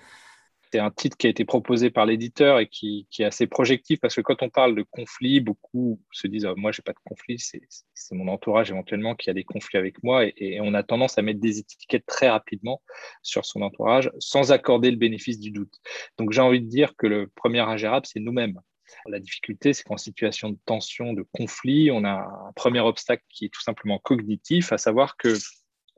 C'est 0.72 0.80
un 0.80 0.92
titre 0.92 1.18
qui 1.18 1.28
a 1.28 1.30
été 1.30 1.46
proposé 1.46 1.90
par 1.90 2.06
l'éditeur 2.06 2.60
et 2.60 2.68
qui, 2.68 3.08
est 3.20 3.24
assez 3.24 3.48
projectif 3.48 4.00
parce 4.00 4.16
que 4.16 4.22
quand 4.22 4.42
on 4.42 4.50
parle 4.50 4.76
de 4.76 4.84
conflit, 4.84 5.40
beaucoup 5.40 6.02
se 6.12 6.28
disent 6.28 6.46
moi, 6.46 6.54
oh, 6.56 6.60
moi 6.60 6.72
j'ai 6.72 6.82
pas 6.82 6.94
de 6.94 7.00
conflit, 7.06 7.40
c'est 7.40 8.16
mon 8.16 8.28
entourage 8.28 8.72
éventuellement 8.72 9.16
qui 9.16 9.30
a 9.30 9.34
des 9.34 9.44
conflits 9.44 9.78
avec 9.78 10.04
moi 10.04 10.26
et, 10.26 10.60
on 10.62 10.74
a 10.74 10.84
tendance 10.84 11.18
à 11.18 11.22
mettre 11.22 11.40
des 11.40 11.60
étiquettes 11.60 12.06
très 12.06 12.30
rapidement 12.30 12.82
sur 13.22 13.46
son 13.46 13.62
entourage 13.62 14.12
sans 14.20 14.52
accorder 14.52 14.92
le 14.92 14.98
bénéfice 14.98 15.40
du 15.40 15.52
doute. 15.52 15.74
Donc 16.18 16.32
j'ai 16.32 16.42
envie 16.42 16.62
de 16.62 16.68
dire 16.68 16.96
que 16.98 17.08
le 17.08 17.28
premier 17.28 17.60
ingérable 17.60 18.06
c'est 18.06 18.20
nous-mêmes. 18.20 18.60
La 19.08 19.20
difficulté, 19.20 19.74
c'est 19.74 19.84
qu'en 19.84 19.98
situation 19.98 20.50
de 20.50 20.58
tension, 20.66 21.12
de 21.12 21.26
conflit, 21.34 21.92
on 21.92 22.06
a 22.06 22.48
un 22.48 22.52
premier 22.56 22.80
obstacle 22.80 23.24
qui 23.30 23.46
est 23.46 23.50
tout 23.50 23.62
simplement 23.62 24.00
cognitif, 24.00 24.72
à 24.72 24.78
savoir 24.78 25.18
que 25.18 25.36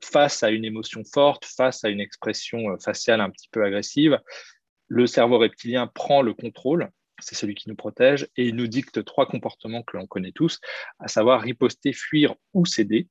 face 0.03 0.43
à 0.43 0.49
une 0.49 0.65
émotion 0.65 1.03
forte, 1.03 1.45
face 1.45 1.83
à 1.83 1.89
une 1.89 1.99
expression 1.99 2.69
euh, 2.69 2.77
faciale 2.77 3.21
un 3.21 3.29
petit 3.29 3.49
peu 3.51 3.63
agressive, 3.63 4.19
le 4.89 5.07
cerveau 5.07 5.37
reptilien 5.37 5.87
prend 5.87 6.21
le 6.21 6.33
contrôle, 6.33 6.89
c'est 7.19 7.35
celui 7.35 7.55
qui 7.55 7.69
nous 7.69 7.75
protège, 7.75 8.27
et 8.35 8.47
il 8.47 8.55
nous 8.55 8.67
dicte 8.67 9.03
trois 9.05 9.27
comportements 9.27 9.83
que 9.83 9.97
l'on 9.97 10.07
connaît 10.07 10.31
tous, 10.31 10.59
à 10.99 11.07
savoir 11.07 11.41
riposter, 11.41 11.93
fuir 11.93 12.35
ou 12.53 12.65
céder. 12.65 13.07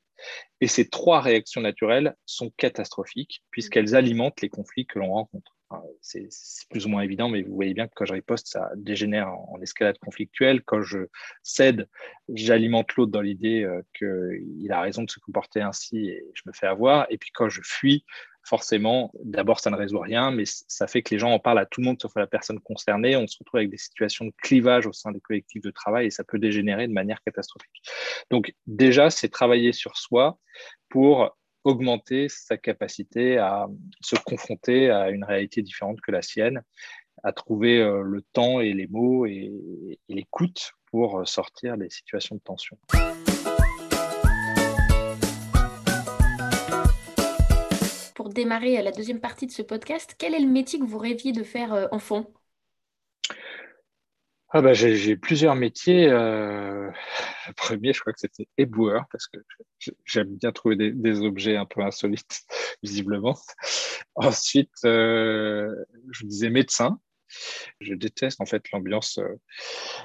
Et 0.61 0.66
ces 0.66 0.88
trois 0.88 1.20
réactions 1.20 1.61
naturelles 1.61 2.16
sont 2.26 2.50
catastrophiques 2.56 3.44
puisqu'elles 3.52 3.94
alimentent 3.94 4.40
les 4.40 4.49
conflits 4.49 4.85
que 4.85 4.99
l'on 4.99 5.12
rencontre. 5.12 5.56
c'est 6.00 6.28
plus 6.70 6.87
ou 6.87 6.88
moins 6.88 7.02
évident, 7.02 7.28
mais 7.28 7.42
vous 7.42 7.54
voyez 7.54 7.73
bien 7.73 7.87
que 7.87 7.92
quand 7.94 8.04
je 8.04 8.14
riposte, 8.14 8.49
ça 8.49 8.68
dégénère 8.75 9.28
en, 9.28 9.61
escalade 9.61 9.99
conflictuelle. 9.99 10.64
Quand 10.64 10.82
je 10.82 11.06
cède, 11.44 11.88
j'alimente 12.35 12.97
l'autre 12.97 13.12
dans 13.12 13.20
l'idée 13.20 13.62
euh, 13.62 13.80
qu'il 13.97 14.73
a 14.73 14.80
raison 14.80 15.04
de 15.04 15.11
se 15.11 15.20
comporter 15.20 15.61
ainsi 15.61 16.08
et 16.08 16.25
je 16.35 16.42
me 16.47 16.52
fais 16.52 16.66
avoir. 16.66 17.06
Et 17.11 17.18
puis 17.18 17.30
quand 17.32 17.49
je 17.49 17.61
fuis, 17.62 18.04
forcément, 18.49 19.12
d'abord, 19.23 19.61
ça 19.61 19.71
ne 19.71 19.76
résout 19.76 20.00
rien, 20.00 20.31
mais 20.31 20.45
ça 20.47 20.87
fait 20.87 21.02
que 21.02 21.14
les 21.14 21.19
gens 21.19 21.31
en 21.31 21.38
parlent 21.38 21.59
à 21.59 21.67
tout 21.67 21.81
le 21.81 21.87
monde 21.87 22.00
sauf 22.00 22.17
à 22.17 22.21
la 22.21 22.26
personne 22.26 22.59
concernée. 22.61 23.14
On 23.17 23.26
se 23.26 23.37
retrouve 23.38 23.59
avec 23.59 23.71
des 23.71 23.76
situations 23.76 24.25
de 24.25 24.33
clivage 24.43 24.87
au 24.87 24.93
sein 24.93 25.12
des 25.12 25.21
collectifs 25.21 25.62
de 25.62 25.71
travail 25.71 26.07
et 26.07 26.11
ça 26.11 26.25
peut 26.25 26.38
dégénérer 26.38 26.88
de 26.88 26.93
manière 26.93 27.23
catastrophique. 27.23 27.83
Donc 28.31 28.55
déjà, 28.67 29.11
c'est 29.11 29.28
travailler 29.28 29.73
sur 29.73 29.97
soi 29.97 30.38
pour 30.88 31.37
augmenter 31.64 32.28
sa 32.28 32.57
capacité 32.57 33.37
à 33.37 33.67
se 34.00 34.17
confronter 34.17 34.90
à 34.90 35.11
une 35.11 35.25
réalité 35.25 35.61
différente 35.61 36.00
que 36.00 36.11
la 36.11 36.23
sienne, 36.23 36.62
à 37.23 37.33
trouver 37.33 37.81
euh, 37.81 38.02
le 38.02 38.23
temps 38.33 38.61
et 38.61 38.73
les 38.73 38.87
mots 38.87 39.26
et, 39.26 39.52
l'écoute 40.09 40.73
pour 40.87 41.28
sortir 41.28 41.76
des 41.76 41.90
situations 41.90 42.37
de 42.37 42.40
tension. 42.40 42.78
Démarrer 48.38 48.80
la 48.83 48.92
deuxième 48.92 49.21
partie 49.21 49.47
de 49.47 49.52
ce 49.52 49.62
podcast, 49.62 50.14
quel 50.16 50.33
est 50.33 50.40
le 50.40 50.47
métier 50.47 50.78
que 50.78 50.85
vous 50.85 50.99
rêviez 50.99 51.33
de 51.33 51.42
faire 51.42 51.73
euh, 51.73 51.87
enfant? 51.90 52.33
Ah 54.50 54.62
bah, 54.62 54.73
j'ai 54.73 55.16
plusieurs 55.16 55.57
métiers. 55.57 56.09
Euh, 56.09 56.90
le 57.49 57.52
premier, 57.52 57.92
je 57.92 58.00
crois 58.00 58.14
que 58.14 58.21
c'était 58.21 58.49
éboueur, 58.57 59.04
parce 59.12 59.26
que 59.26 59.38
j'aime 60.07 60.37
bien 60.37 60.52
trouver 60.52 60.76
des, 60.76 61.21
objets 61.21 61.57
un 61.57 61.66
peu 61.66 61.83
insolites, 61.83 62.42
visiblement. 62.83 63.37
Ensuite, 64.14 64.73
euh, 64.87 65.75
je 66.12 66.25
disais 66.25 66.49
médecin. 66.49 66.99
Je 67.80 67.92
déteste 67.92 68.40
en 68.40 68.47
fait 68.47 68.62
l'ambiance 68.73 69.18
euh, 69.18 69.38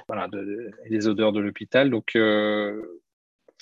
voilà, 0.08 0.28
et 0.84 0.90
les 0.90 1.06
odeurs 1.06 1.32
de 1.32 1.40
l'hôpital. 1.40 1.88
Donc, 1.88 2.10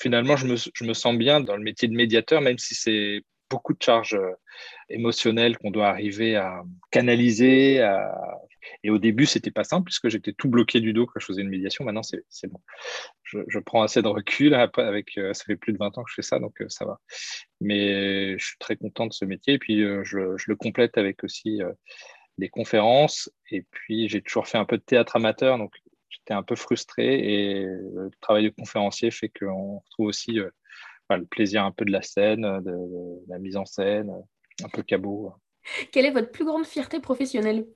finalement, 0.01 0.37
je 0.37 0.47
me, 0.47 0.57
je 0.57 0.85
me, 0.85 0.95
sens 0.95 1.17
bien 1.17 1.41
dans 1.41 1.57
le 1.57 1.63
métier 1.63 1.87
de 1.87 1.95
médiateur, 1.95 2.41
même 2.41 2.59
si 2.59 2.75
c'est 2.75 3.23
beaucoup 3.53 3.75
de 3.75 3.83
charges 3.83 4.19
émotionnelles 4.89 5.57
qu'on 5.59 5.71
doit 5.71 5.89
arriver 5.89 6.37
à 6.37 6.63
canaliser, 6.91 7.81
et 8.83 8.91
au 8.91 8.99
début, 8.99 9.27
c'était 9.27 9.51
pas 9.51 9.65
simple 9.65 9.85
puisque 9.85 10.09
j'étais 10.09 10.33
tout 10.33 10.49
bloqué 10.49 10.81
du 10.81 10.93
dos 10.93 11.07
quand 11.07 11.21
je 11.21 11.27
faisais 11.27 11.43
une 11.43 11.49
médiation. 11.49 11.85
Maintenant, 11.85 12.03
c'est 12.03 12.47
bon. 12.49 12.61
Je, 13.23 13.59
prends 13.59 13.83
assez 13.83 14.03
de 14.03 14.09
recul. 14.09 14.55
Avec, 14.55 15.17
euh, 15.19 15.33
ça 15.33 15.45
fait 15.45 15.57
plus 15.57 15.73
de 15.73 15.79
20 15.79 15.99
ans 15.99 16.05
que 16.05 16.11
je 16.11 16.15
fais 16.15 16.23
ça, 16.23 16.39
donc 16.39 16.61
euh, 16.61 16.69
ça 16.69 16.85
va. 16.85 17.01
Mais 17.61 18.39
je 18.39 18.45
suis 18.45 18.59
très 18.59 18.77
content 18.77 19.07
de 19.07 19.13
ce 19.13 19.25
métier. 19.25 19.55
Et 19.55 19.59
puis, 19.59 19.83
euh, 19.83 20.03
je, 20.05 20.19
le 20.19 20.57
complète 20.57 20.99
avec 20.99 21.25
aussi 21.25 21.61
des 22.39 22.49
conférences. 22.49 23.31
Et 23.51 23.63
puis, 23.71 24.09
j'ai 24.09 24.23
toujours 24.23 24.47
fait 24.47 24.59
un 24.59 24.65
peu 24.65 24.79
de 24.79 24.83
théâtre 24.83 25.17
amateur, 25.17 25.59
donc 25.59 25.75
j'étais 26.09 26.35
un 26.35 26.43
peu 26.43 26.57
frustré. 26.57 27.19
Et 27.19 27.65
le 27.65 28.11
travail 28.21 28.45
de 28.45 28.51
conférencier 28.51 29.11
fait 29.11 29.29
qu'on 29.29 29.79
retrouve 29.79 30.07
aussi 30.07 30.39
le 31.17 31.27
plaisir 31.27 31.65
un 31.65 31.73
peu 31.73 31.85
de 31.85 31.93
la 31.93 32.03
scène, 32.03 32.43
de, 32.43 32.71
de 32.71 33.29
la 33.29 33.39
mise 33.39 33.57
en 33.57 33.65
scène, 33.65 34.13
un 34.63 34.69
peu 34.69 34.83
cabot. 34.83 35.33
Quelle 35.93 36.07
est 36.07 36.11
votre 36.11 36.31
plus 36.31 36.45
grande 36.45 36.67
fierté 36.67 37.01
professionnelle? 37.01 37.67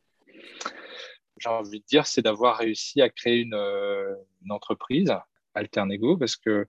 J'ai 1.38 1.48
envie 1.48 1.80
de 1.80 1.84
dire, 1.84 2.06
c'est 2.06 2.22
d'avoir 2.22 2.56
réussi 2.56 3.02
à 3.02 3.10
créer 3.10 3.40
une, 3.40 3.54
euh, 3.54 4.14
entreprise, 4.48 5.12
Alternego, 5.54 6.16
parce 6.16 6.36
que 6.36 6.66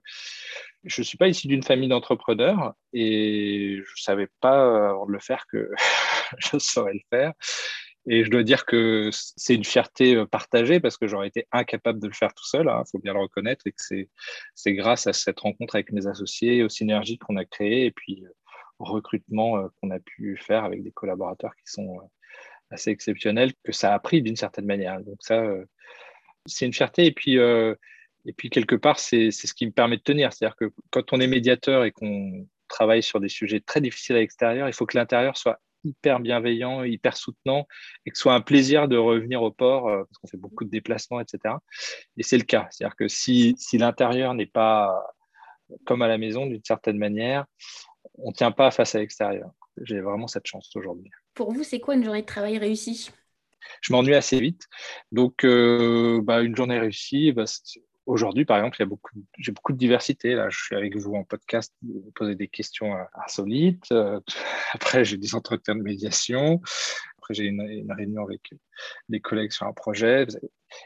je 0.84 1.00
ne 1.00 1.04
suis 1.04 1.18
pas 1.18 1.28
issu 1.28 1.46
d'une 1.46 1.62
famille 1.62 1.88
d'entrepreneurs 1.88 2.74
et 2.92 3.76
je 3.76 3.80
ne 3.80 4.02
savais 4.02 4.28
pas 4.40 4.90
avant 4.90 5.06
de 5.06 5.12
le 5.12 5.20
faire 5.20 5.46
que 5.46 5.70
je 6.38 6.58
saurais 6.58 6.94
le 6.94 7.00
faire. 7.10 7.32
Et 8.08 8.24
je 8.24 8.30
dois 8.30 8.42
dire 8.42 8.64
que 8.64 9.10
c'est 9.12 9.54
une 9.54 9.64
fierté 9.64 10.16
euh, 10.16 10.26
partagée 10.26 10.80
parce 10.80 10.96
que 10.96 11.06
j'aurais 11.06 11.28
été 11.28 11.46
incapable 11.52 12.00
de 12.00 12.06
le 12.06 12.14
faire 12.14 12.32
tout 12.34 12.46
seul, 12.46 12.66
il 12.66 12.68
hein, 12.70 12.82
faut 12.90 12.98
bien 12.98 13.12
le 13.12 13.20
reconnaître, 13.20 13.66
et 13.66 13.72
que 13.72 14.08
c'est 14.54 14.72
grâce 14.72 15.06
à 15.06 15.12
cette 15.12 15.40
rencontre 15.40 15.74
avec 15.74 15.92
mes 15.92 16.06
associés, 16.06 16.62
aux 16.62 16.68
synergies 16.68 17.18
qu'on 17.18 17.36
a 17.36 17.44
créées 17.44 17.86
et 17.86 17.90
puis 17.90 18.24
euh, 18.24 18.30
au 18.78 18.84
recrutement 18.84 19.68
qu'on 19.80 19.90
a 19.90 19.98
pu 19.98 20.36
faire 20.36 20.64
avec 20.64 20.84
des 20.84 20.92
collaborateurs 20.92 21.54
qui 21.56 21.72
sont 21.72 21.98
assez 22.70 22.90
exceptionnel 22.90 23.52
que 23.64 23.72
ça 23.72 23.94
a 23.94 23.98
pris 23.98 24.22
d'une 24.22 24.36
certaine 24.36 24.66
manière. 24.66 25.00
Donc 25.00 25.18
ça, 25.20 25.40
euh, 25.40 25.64
c'est 26.46 26.66
une 26.66 26.74
fierté. 26.74 27.06
Et 27.06 27.12
puis, 27.12 27.38
euh, 27.38 27.74
et 28.26 28.32
puis 28.32 28.50
quelque 28.50 28.74
part, 28.74 28.98
c'est 28.98 29.30
ce 29.30 29.54
qui 29.54 29.66
me 29.66 29.72
permet 29.72 29.96
de 29.96 30.02
tenir. 30.02 30.32
C'est-à-dire 30.32 30.56
que 30.56 30.72
quand 30.90 31.12
on 31.12 31.20
est 31.20 31.26
médiateur 31.26 31.84
et 31.84 31.92
qu'on 31.92 32.46
travaille 32.68 33.02
sur 33.02 33.20
des 33.20 33.28
sujets 33.28 33.60
très 33.60 33.80
difficiles 33.80 34.16
à 34.16 34.20
l'extérieur, 34.20 34.68
il 34.68 34.74
faut 34.74 34.86
que 34.86 34.96
l'intérieur 34.96 35.36
soit 35.36 35.60
hyper 35.88 36.20
bienveillant, 36.20 36.84
hyper 36.84 37.16
soutenant, 37.16 37.66
et 38.06 38.10
que 38.10 38.16
ce 38.16 38.22
soit 38.22 38.34
un 38.34 38.40
plaisir 38.40 38.88
de 38.88 38.96
revenir 38.96 39.42
au 39.42 39.50
port, 39.50 39.88
euh, 39.88 40.04
parce 40.04 40.18
qu'on 40.18 40.28
fait 40.28 40.36
beaucoup 40.36 40.64
de 40.64 40.70
déplacements, 40.70 41.20
etc. 41.20 41.54
Et 42.16 42.22
c'est 42.22 42.38
le 42.38 42.44
cas. 42.44 42.68
C'est-à-dire 42.70 42.96
que 42.96 43.08
si, 43.08 43.54
si 43.58 43.78
l'intérieur 43.78 44.34
n'est 44.34 44.46
pas 44.46 44.92
comme 45.84 46.02
à 46.02 46.08
la 46.08 46.18
maison, 46.18 46.46
d'une 46.46 46.64
certaine 46.64 46.98
manière, 46.98 47.44
on 48.18 48.30
ne 48.30 48.34
tient 48.34 48.52
pas 48.52 48.70
face 48.70 48.94
à 48.94 48.98
l'extérieur. 48.98 49.50
J'ai 49.82 50.00
vraiment 50.00 50.26
cette 50.26 50.46
chance 50.46 50.74
aujourd'hui. 50.74 51.10
Pour 51.34 51.52
vous, 51.52 51.62
c'est 51.62 51.80
quoi 51.80 51.94
une 51.94 52.04
journée 52.04 52.22
de 52.22 52.26
travail 52.26 52.58
réussie? 52.58 53.10
Je 53.82 53.92
m'ennuie 53.92 54.14
assez 54.14 54.40
vite. 54.40 54.62
Donc, 55.12 55.44
euh, 55.44 56.20
bah, 56.22 56.40
une 56.40 56.56
journée 56.56 56.78
réussie, 56.78 57.32
bah, 57.32 57.44
aujourd'hui, 58.08 58.44
par 58.44 58.56
exemple, 58.56 58.76
j'ai 59.38 59.52
beaucoup 59.52 59.72
de 59.72 59.78
diversité. 59.78 60.34
Là, 60.34 60.48
je 60.48 60.58
suis 60.58 60.74
avec 60.74 60.96
vous 60.96 61.14
en 61.14 61.24
podcast, 61.24 61.74
vous 61.82 62.10
posez 62.14 62.34
des 62.34 62.48
questions 62.48 62.96
insolites. 63.24 63.92
Euh, 63.92 64.18
après, 64.72 65.04
j'ai 65.04 65.18
des 65.18 65.34
entretiens 65.34 65.76
de 65.76 65.82
médiation. 65.82 66.60
Après, 67.18 67.34
j'ai 67.34 67.44
une, 67.44 67.92
réunion 67.92 68.24
avec 68.24 68.50
des 69.08 69.20
collègues 69.20 69.52
sur 69.52 69.66
un 69.66 69.74
projet. 69.74 70.26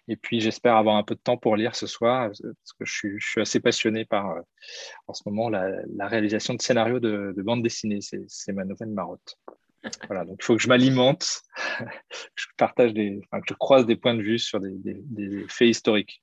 Et 0.09 0.17
puis, 0.17 0.41
j'espère 0.41 0.77
avoir 0.77 0.97
un 0.97 1.05
peu 1.05 1.15
de 1.15 1.21
temps 1.21 1.37
pour 1.37 1.57
lire 1.57 1.77
ce 1.77 1.87
soir, 1.87 2.29
parce 2.29 2.73
que 2.79 2.85
je 2.85 3.19
suis, 3.19 3.41
assez 3.41 3.61
passionné 3.61 4.05
par, 4.05 4.31
euh, 4.31 4.41
en 5.07 5.15
ce 5.15 5.23
moment, 5.27 5.49
la, 5.49 6.09
réalisation 6.09 6.55
de 6.55 6.61
scénarios 6.61 6.99
de, 7.01 7.33
de 7.37 7.43
bande 7.43 7.63
dessinée. 7.63 8.01
C'est 8.01 8.53
ma 8.53 8.65
nouvelle 8.65 8.91
marotte. 8.91 9.39
Voilà, 10.07 10.25
donc 10.25 10.37
il 10.41 10.45
faut 10.45 10.57
que 10.57 10.63
je 10.63 10.69
m'alimente, 10.69 11.43
que 11.79 11.85
je 12.37 12.47
partage 12.57 12.95
des, 12.95 13.21
que 13.33 13.39
je 13.49 13.55
croise 13.55 13.85
des 13.85 13.97
points 13.97 14.15
de 14.15 14.23
vue 14.23 14.39
sur 14.39 14.61
des, 14.61 15.45
faits 15.49 15.69
historiques. 15.69 16.23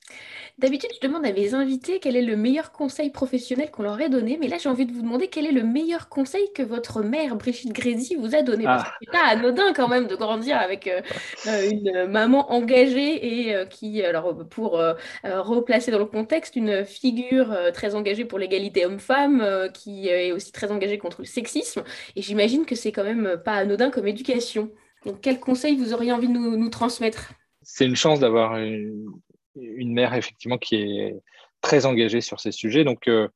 D'habitude, 0.58 0.90
je 1.02 1.06
demande 1.06 1.26
à 1.26 1.34
mes 1.34 1.54
invités 1.54 2.00
quel 2.00 2.16
est 2.16 2.22
le 2.22 2.38
meilleur 2.38 2.72
conseil 2.72 3.10
professionnel 3.10 3.70
qu'on 3.70 3.84
leur 3.84 4.00
ait 4.00 4.10
donné, 4.10 4.38
mais 4.40 4.48
là, 4.48 4.58
j'ai 4.58 4.70
envie 4.70 4.86
de 4.86 4.94
vous 4.94 5.02
demander 5.02 5.28
quel 5.28 5.46
est 5.46 5.52
le 5.52 5.64
meilleur 5.64 6.08
conseil 6.08 6.52
que 6.54 6.64
votre 6.64 7.02
mère, 7.02 7.36
Brigitte 7.36 7.74
Grézy, 7.74 8.16
vous 8.16 8.34
a 8.34 8.42
donné. 8.44 8.64
Parce 8.64 8.84
ah. 8.86 8.92
que 8.92 9.06
c'est 9.06 9.12
pas 9.12 9.28
anodin 9.28 9.74
quand 9.74 9.90
même 9.90 10.08
de 10.08 10.16
grandir 10.16 10.58
avec 10.58 10.88
euh, 10.88 11.02
euh, 11.48 11.70
une 11.70 12.06
maman 12.06 12.52
engagée 12.54 13.48
et 13.48 13.56
euh, 13.56 13.66
qui, 13.66 14.04
alors 14.04 14.38
pour 14.48 14.82
replacer 15.24 15.92
dans 15.92 16.00
le 16.00 16.06
contexte, 16.06 16.56
une 16.56 16.86
figure 16.86 17.56
très 17.74 17.96
engagée 17.96 18.26
pour 18.26 18.40
l'égalité 18.40 18.86
homme-femme, 18.86 19.70
qui 19.74 20.08
est 20.08 20.32
aussi 20.32 20.52
très 20.52 20.72
engagée 20.72 20.98
contre 20.98 21.22
le 21.22 21.26
sexisme. 21.26 21.84
Et 22.16 22.22
j'imagine 22.22 22.66
que 22.66 22.76
c'est 22.76 22.92
quand 22.92 23.04
même 23.04 23.38
pas 23.44 23.49
anodin 23.54 23.90
comme 23.90 24.08
éducation. 24.08 24.72
Donc, 25.06 25.22
quel 25.22 25.40
conseil 25.40 25.78
vous 25.78 25.94
auriez 25.94 26.12
envie 26.12 26.28
de 26.28 26.34
nous, 26.34 26.70
transmettre? 26.70 27.34
C'est 27.62 27.86
une 27.86 27.96
chance 27.96 28.20
d'avoir 28.20 28.58
une, 28.58 29.14
mère, 29.56 30.14
effectivement, 30.14 30.58
qui 30.58 30.76
est 30.76 31.16
très 31.62 31.86
engagée 31.86 32.22
sur 32.22 32.40
ces 32.40 32.52
sujets. 32.52 32.84
Donc, 32.84 33.08
euh, 33.08 33.28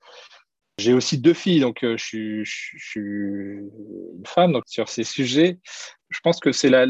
j'ai 0.80 0.94
aussi 0.94 1.20
deux 1.20 1.34
filles, 1.34 1.60
donc 1.60 1.84
euh, 1.84 1.96
je, 1.98 2.44
suis 2.44 3.00
une 3.00 4.24
femme. 4.26 4.54
Donc, 4.54 4.64
sur 4.66 4.90
ces 4.90 5.04
sujets, 5.04 5.60
je 6.10 6.20
pense 6.22 6.40
que 6.40 6.52
c'est 6.52 6.70
la, 6.70 6.86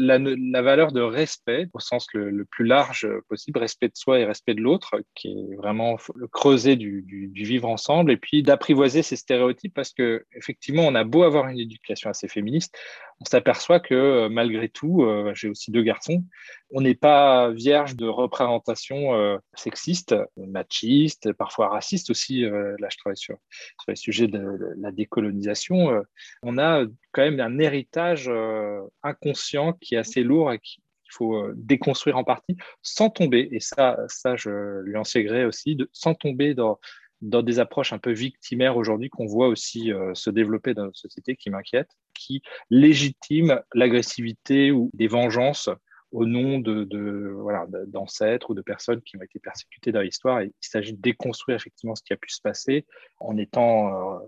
valeur 0.62 0.92
de 0.92 1.00
respect 1.00 1.68
au 1.72 1.80
sens 1.80 2.06
le, 2.12 2.44
plus 2.44 2.64
large 2.64 3.08
possible, 3.28 3.58
respect 3.58 3.88
de 3.88 3.96
soi 3.96 4.20
et 4.20 4.24
respect 4.24 4.54
de 4.54 4.60
l'autre, 4.60 5.00
qui 5.14 5.28
est 5.28 5.56
vraiment 5.56 5.96
le 6.14 6.28
creuset 6.28 6.76
du, 6.76 7.30
vivre 7.34 7.68
ensemble, 7.68 8.12
et 8.12 8.16
puis 8.16 8.42
d'apprivoiser 8.42 9.02
ces 9.02 9.16
stéréotypes 9.16 9.74
parce 9.74 9.92
que 9.92 10.24
effectivement, 10.34 10.86
on 10.86 10.94
a 10.94 11.04
beau 11.04 11.22
avoir 11.22 11.48
une 11.48 11.58
éducation 11.58 12.10
assez 12.10 12.28
féministe, 12.28 12.76
on 13.24 13.30
s'aperçoit 13.30 13.80
que 13.80 13.94
euh, 13.94 14.28
malgré 14.28 14.68
tout, 14.68 15.02
euh, 15.02 15.32
j'ai 15.34 15.48
aussi 15.48 15.70
deux 15.70 15.82
garçons, 15.82 16.24
on 16.70 16.82
n'est 16.82 16.94
pas 16.94 17.50
vierge 17.50 17.96
de 17.96 18.06
représentations 18.06 19.14
euh, 19.14 19.38
sexistes, 19.54 20.14
machistes, 20.36 21.32
parfois 21.32 21.68
racistes 21.68 22.10
aussi. 22.10 22.42
là, 22.42 22.88
je 22.90 22.96
travaille 22.98 23.16
sur, 23.16 23.36
sur 23.80 23.90
les 23.90 23.96
sujets 23.96 24.26
de, 24.26 24.74
la 24.76 24.90
décolonisation. 24.90 26.02
on 26.42 26.58
a 26.58 26.84
quand 27.12 27.22
même 27.22 27.40
un 27.40 27.58
héritage 27.58 28.30
inconscient 29.02 29.72
qui 29.74 29.94
est 29.94 29.98
assez 29.98 30.22
lourd 30.22 30.52
et 30.52 30.58
qu'il 30.58 30.82
faut 31.10 31.48
déconstruire 31.54 32.16
en 32.18 32.24
partie 32.24 32.56
sans 32.82 33.08
tomber, 33.08 33.48
et 33.52 33.60
ça, 33.60 33.98
ça 34.08 34.36
je 34.36 34.82
lui 34.82 34.96
enseignerai 34.96 35.44
aussi, 35.44 35.78
sans 35.92 36.14
tomber 36.14 36.54
dans, 36.54 36.80
dans 37.24 37.42
des 37.42 37.58
approches 37.58 37.92
un 37.92 37.98
peu 37.98 38.12
victimaires 38.12 38.76
aujourd'hui 38.76 39.08
qu'on 39.08 39.26
voit 39.26 39.48
aussi 39.48 39.92
euh, 39.92 40.14
se 40.14 40.30
développer 40.30 40.74
dans 40.74 40.84
notre 40.84 40.98
société 40.98 41.36
qui 41.36 41.50
m'inquiète, 41.50 41.88
qui 42.14 42.42
légitime 42.70 43.60
l'agressivité 43.74 44.70
ou 44.70 44.90
des 44.94 45.08
vengeances 45.08 45.70
au 46.12 46.26
nom 46.26 46.60
de, 46.60 47.32
voilà, 47.40 47.66
d'ancêtres 47.88 48.50
ou 48.50 48.54
de 48.54 48.62
personnes 48.62 49.02
qui 49.02 49.16
ont 49.16 49.22
été 49.22 49.40
persécutées 49.40 49.90
dans 49.90 50.00
l'histoire. 50.00 50.42
il 50.42 50.52
s'agit 50.60 50.92
de 50.92 51.00
déconstruire 51.00 51.56
effectivement 51.56 51.96
ce 51.96 52.04
qui 52.04 52.12
a 52.12 52.16
pu 52.16 52.30
se 52.30 52.40
passer 52.40 52.86
en 53.18 53.36
étant 53.36 53.88
euh, 53.88 54.18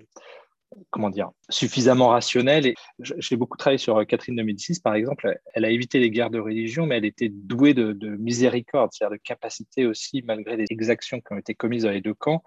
comment 0.90 1.10
dire, 1.10 1.30
suffisamment 1.48 2.08
rationnelle. 2.08 2.74
J'ai 2.98 3.36
beaucoup 3.36 3.56
travaillé 3.56 3.78
sur 3.78 4.04
Catherine 4.06 4.36
de 4.36 4.42
Médicis, 4.42 4.80
par 4.82 4.94
exemple. 4.94 5.38
Elle 5.54 5.64
a 5.64 5.70
évité 5.70 5.98
les 5.98 6.10
guerres 6.10 6.30
de 6.30 6.38
religion, 6.38 6.86
mais 6.86 6.98
elle 6.98 7.04
était 7.04 7.30
douée 7.30 7.74
de, 7.74 7.94
miséricorde, 8.16 8.90
c'est-à-dire 8.92 9.18
de 9.18 9.22
capacité 9.22 9.86
aussi, 9.86 10.22
malgré 10.26 10.56
les 10.56 10.66
exactions 10.70 11.20
qui 11.20 11.32
ont 11.32 11.38
été 11.38 11.54
commises 11.54 11.84
dans 11.84 11.90
les 11.90 12.00
deux 12.00 12.14
camps, 12.14 12.42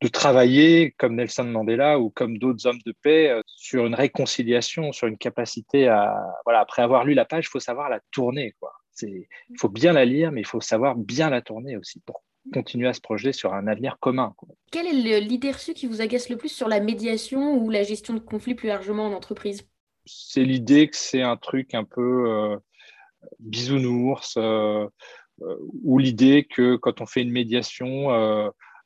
de 0.00 0.08
travailler 0.08 0.92
comme 0.98 1.14
Nelson 1.14 1.44
Mandela 1.44 2.00
ou 2.00 2.10
comme 2.10 2.38
d'autres 2.38 2.66
hommes 2.66 2.80
de 2.84 2.92
paix 3.02 3.30
euh, 3.30 3.40
sur 3.46 3.86
une 3.86 3.94
réconciliation, 3.94 4.90
sur 4.90 5.06
une 5.06 5.16
capacité 5.16 5.86
à, 5.86 6.20
voilà, 6.44 6.58
après 6.58 6.82
avoir 6.82 7.04
lu 7.04 7.14
la 7.14 7.24
page, 7.24 7.44
il 7.46 7.50
faut 7.50 7.60
savoir 7.60 7.88
la 7.88 8.00
tourner, 8.10 8.52
quoi. 8.58 8.72
Il 9.00 9.26
faut 9.58 9.68
bien 9.68 9.92
la 9.92 10.04
lire, 10.04 10.32
mais 10.32 10.40
il 10.40 10.46
faut 10.46 10.60
savoir 10.60 10.96
bien 10.96 11.30
la 11.30 11.40
tourner 11.40 11.76
aussi 11.76 12.00
pour 12.00 12.22
continuer 12.52 12.88
à 12.88 12.92
se 12.92 13.00
projeter 13.00 13.32
sur 13.32 13.54
un 13.54 13.66
avenir 13.66 13.98
commun. 14.00 14.34
Quelle 14.70 14.86
est 14.86 15.20
l'idée 15.20 15.52
reçue 15.52 15.74
qui 15.74 15.86
vous 15.86 16.00
agace 16.00 16.28
le 16.28 16.36
plus 16.36 16.48
sur 16.48 16.68
la 16.68 16.80
médiation 16.80 17.56
ou 17.56 17.70
la 17.70 17.82
gestion 17.82 18.14
de 18.14 18.18
conflits 18.18 18.54
plus 18.54 18.68
largement 18.68 19.06
en 19.06 19.12
entreprise? 19.12 19.68
C'est 20.04 20.44
l'idée 20.44 20.88
que 20.88 20.96
c'est 20.96 21.22
un 21.22 21.36
truc 21.36 21.74
un 21.74 21.84
peu 21.84 22.28
euh, 22.28 22.56
bisounours 23.38 24.34
euh, 24.36 24.86
euh, 25.42 25.56
ou 25.84 25.98
l'idée 25.98 26.46
que 26.50 26.76
quand 26.76 27.00
on 27.00 27.06
fait 27.06 27.22
une 27.22 27.30
médiation, 27.30 28.08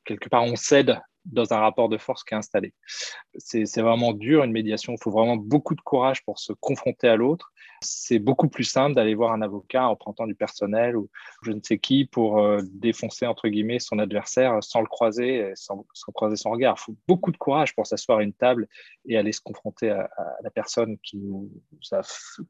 quelque 0.04 0.28
part 0.28 0.44
on 0.44 0.56
cède 0.56 1.00
dans 1.26 1.52
un 1.52 1.58
rapport 1.58 1.88
de 1.88 1.98
force 1.98 2.24
qui 2.24 2.34
est 2.34 2.36
installé. 2.36 2.72
C'est 3.36 3.80
vraiment 3.80 4.12
dur 4.12 4.44
une 4.44 4.52
médiation, 4.52 4.94
il 4.94 5.02
faut 5.02 5.10
vraiment 5.10 5.36
beaucoup 5.36 5.74
de 5.74 5.80
courage 5.80 6.24
pour 6.24 6.38
se 6.38 6.52
confronter 6.52 7.08
à 7.08 7.16
l'autre 7.16 7.52
c'est 7.80 8.18
beaucoup 8.18 8.48
plus 8.48 8.64
simple 8.64 8.94
d'aller 8.94 9.14
voir 9.14 9.32
un 9.32 9.42
avocat 9.42 9.88
en 9.88 9.96
prenant 9.96 10.26
du 10.26 10.34
personnel 10.34 10.96
ou 10.96 11.10
je 11.42 11.52
ne 11.52 11.60
sais 11.62 11.78
qui 11.78 12.04
pour 12.04 12.38
euh, 12.38 12.60
défoncer 12.72 13.26
entre 13.26 13.48
guillemets 13.48 13.78
son 13.78 13.98
adversaire 13.98 14.62
sans 14.62 14.80
le 14.80 14.86
croiser, 14.86 15.52
sans, 15.54 15.86
croiser 16.14 16.36
son 16.36 16.50
regard. 16.50 16.76
Il 16.78 16.82
faut 16.82 16.96
beaucoup 17.06 17.32
de 17.32 17.36
courage 17.36 17.74
pour 17.74 17.86
s'asseoir 17.86 18.18
à 18.18 18.22
une 18.22 18.32
table 18.32 18.68
et 19.06 19.16
aller 19.16 19.32
se 19.32 19.40
confronter 19.40 19.90
à, 19.90 20.08
la 20.42 20.50
personne 20.50 20.98
qui 21.02 21.18
nous 21.18 21.50
a 21.92 22.00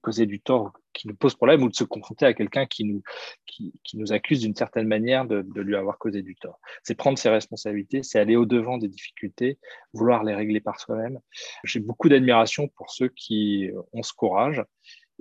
causé 0.01 0.27
du 0.27 0.41
tort, 0.41 0.73
qui 0.93 1.09
nous 1.09 1.15
pose 1.15 1.35
problème, 1.35 1.63
ou 1.63 1.69
de 1.69 1.75
se 1.75 1.85
confronter 1.85 2.27
à 2.27 2.35
quelqu'un 2.35 2.67
qui 2.67 2.85
nous, 2.85 3.03
qui, 3.47 3.73
nous 3.95 4.13
accuse 4.13 4.41
d'une 4.41 4.55
certaine 4.55 4.87
manière 4.87 5.27
de, 5.27 5.43
de, 5.43 5.61
lui 5.61 5.77
avoir 5.77 5.99
causé 5.99 6.23
du 6.23 6.35
tort. 6.37 6.59
C'est 6.83 6.95
prendre 6.95 7.19
ses 7.19 7.31
responsabilités, 7.31 8.03
c'est 8.03 8.19
aller 8.19 8.37
au-devant 8.37 8.66
des 8.79 8.89
difficultés, 8.89 9.59
vouloir 9.93 10.25
les 10.25 10.35
régler 10.35 10.61
par 10.61 10.81
soi-même. 10.81 11.21
J'ai 11.65 11.81
beaucoup 11.81 12.09
d'admiration 12.09 12.69
pour 12.69 12.91
ceux 12.91 13.09
qui 13.09 13.71
ont 13.93 14.03
ce 14.03 14.13
courage 14.13 14.63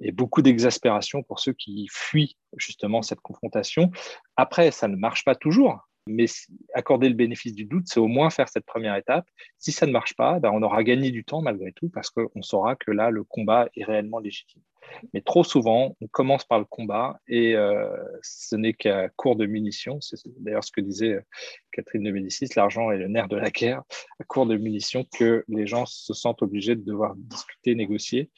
et 0.02 0.12
beaucoup 0.12 0.42
d'exaspération 0.42 1.24
pour 1.24 1.40
ceux 1.40 1.54
qui 1.54 1.88
fuient 1.92 2.38
justement 2.58 3.02
cette 3.02 3.22
confrontation. 3.22 3.92
Après, 4.36 4.72
ça 4.72 4.88
ne 4.88 4.96
marche 4.96 5.24
pas 5.24 5.36
toujours, 5.36 5.88
mais 6.08 6.26
accorder 6.74 7.10
le 7.10 7.16
bénéfice 7.16 7.54
du 7.54 7.66
doute, 7.66 7.88
c'est 7.88 8.00
au 8.00 8.08
moins 8.08 8.30
faire 8.30 8.50
cette 8.50 8.66
première 8.66 8.96
étape. 8.96 9.26
Si 9.58 9.72
ça 9.72 9.86
ne 9.86 9.92
marche 9.92 10.16
pas, 10.16 10.40
ben 10.40 10.52
on 10.54 10.62
aura 10.62 10.84
gagné 10.84 11.12
du 11.12 11.24
temps 11.24 11.42
malgré 11.42 11.72
tout 11.72 11.90
parce 11.90 12.10
qu'on 12.10 12.42
saura 12.42 12.76
que 12.76 12.92
là, 12.92 13.10
le 13.10 13.24
combat 13.24 13.70
est 13.76 13.84
réellement 13.84 14.20
légitime. 14.20 14.62
Mais 15.14 15.22
trop 15.22 15.44
souvent, 15.44 15.96
on 16.02 16.08
commence 16.08 16.46
par 16.46 16.60
le 16.60 16.66
combat 16.66 17.20
et 17.28 17.56
euh, 17.56 17.88
ce 18.22 18.56
n'est 18.56 18.74
qu'à 18.74 19.10
court 19.10 19.36
de 19.36 19.46
munitions. 19.46 20.00
C'est 20.02 20.18
d'ailleurs 20.40 20.64
ce 20.64 20.72
que 20.72 20.82
disait 20.82 21.14
euh, 21.14 21.22
Catherine 21.72 22.04
de 22.04 22.12
Médicis, 22.12 22.50
l'argent 22.56 22.92
est 22.92 22.98
le 22.98 23.08
nerf 23.08 23.28
de 23.28 23.38
la 23.38 23.52
guerre, 23.52 23.84
à 24.20 24.24
court 24.24 24.46
de 24.46 24.58
munitions 24.58 25.06
que 25.18 25.44
les 25.48 25.68
gens 25.68 25.86
se 25.86 26.14
sentent 26.14 26.42
obligés 26.42 26.76
de 26.76 26.84
devoir 26.84 27.14
discuter, 27.16 27.76
négocier. 27.76 28.30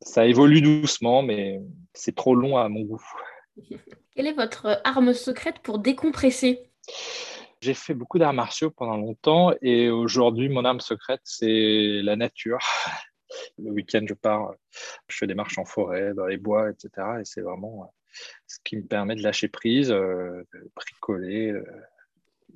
Ça 0.00 0.26
évolue 0.26 0.62
doucement, 0.62 1.22
mais 1.22 1.60
c'est 1.94 2.14
trop 2.14 2.34
long 2.34 2.56
à 2.56 2.68
mon 2.68 2.82
goût. 2.82 3.04
Quelle 4.14 4.26
est 4.26 4.32
votre 4.32 4.80
arme 4.84 5.12
secrète 5.12 5.60
pour 5.60 5.78
décompresser? 5.78 6.60
J'ai 7.60 7.74
fait 7.74 7.94
beaucoup 7.94 8.18
d'arts 8.18 8.32
martiaux 8.32 8.70
pendant 8.70 8.96
longtemps 8.96 9.52
et 9.62 9.88
aujourd'hui, 9.88 10.48
mon 10.48 10.64
arme 10.64 10.80
secrète, 10.80 11.20
c'est 11.22 12.00
la 12.02 12.16
nature. 12.16 12.58
Le 13.58 13.70
week-end, 13.70 14.04
je 14.08 14.14
pars, 14.14 14.54
je 15.08 15.16
fais 15.16 15.26
des 15.26 15.34
marches 15.34 15.58
en 15.58 15.64
forêt, 15.64 16.14
dans 16.14 16.26
les 16.26 16.36
bois, 16.36 16.70
etc. 16.70 16.90
Et 17.20 17.24
c'est 17.24 17.40
vraiment 17.40 17.82
euh, 17.82 17.86
ce 18.46 18.58
qui 18.64 18.76
me 18.76 18.82
permet 18.82 19.14
de 19.14 19.22
lâcher 19.22 19.48
prise, 19.48 19.90
euh, 19.90 20.42
de 20.52 20.70
bricoler, 20.74 21.50
euh, 21.50 21.64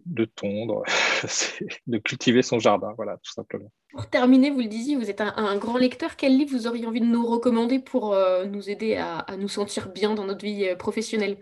de 0.06 0.24
tondre, 0.24 0.82
de 1.86 1.98
cultiver 1.98 2.42
son 2.42 2.58
jardin, 2.58 2.92
voilà, 2.96 3.16
tout 3.22 3.32
simplement. 3.32 3.70
Pour 3.90 4.08
terminer, 4.08 4.50
vous 4.50 4.60
le 4.60 4.68
disiez, 4.68 4.96
vous 4.96 5.10
êtes 5.10 5.20
un, 5.20 5.56
grand 5.56 5.78
lecteur. 5.78 6.16
Quel 6.16 6.36
livre 6.36 6.50
vous 6.52 6.66
auriez 6.66 6.86
envie 6.86 7.00
de 7.00 7.06
nous 7.06 7.26
recommander 7.26 7.78
pour 7.78 8.14
nous 8.46 8.68
aider 8.68 8.96
à, 8.96 9.24
nous 9.38 9.48
sentir 9.48 9.88
bien 9.88 10.14
dans 10.14 10.24
notre 10.24 10.44
vie 10.44 10.76
professionnelle? 10.78 11.38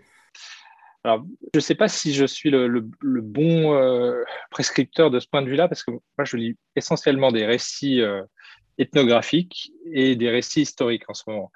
Alors, 1.03 1.25
je 1.53 1.57
ne 1.57 1.59
sais 1.59 1.75
pas 1.75 1.89
si 1.89 2.13
je 2.13 2.25
suis 2.25 2.49
le, 2.49 2.81
bon 3.21 3.77
prescripteur 4.51 5.11
de 5.11 5.19
ce 5.19 5.27
point 5.27 5.41
de 5.41 5.49
vue-là, 5.49 5.67
parce 5.67 5.83
que 5.83 5.91
moi, 5.91 6.23
je 6.23 6.37
lis 6.37 6.57
essentiellement 6.77 7.33
des 7.33 7.45
récits 7.45 8.01
ethnographiques 8.77 9.71
et 9.91 10.15
des 10.15 10.29
récits 10.29 10.61
historiques 10.61 11.09
en 11.09 11.13
ce 11.13 11.23
moment. 11.27 11.51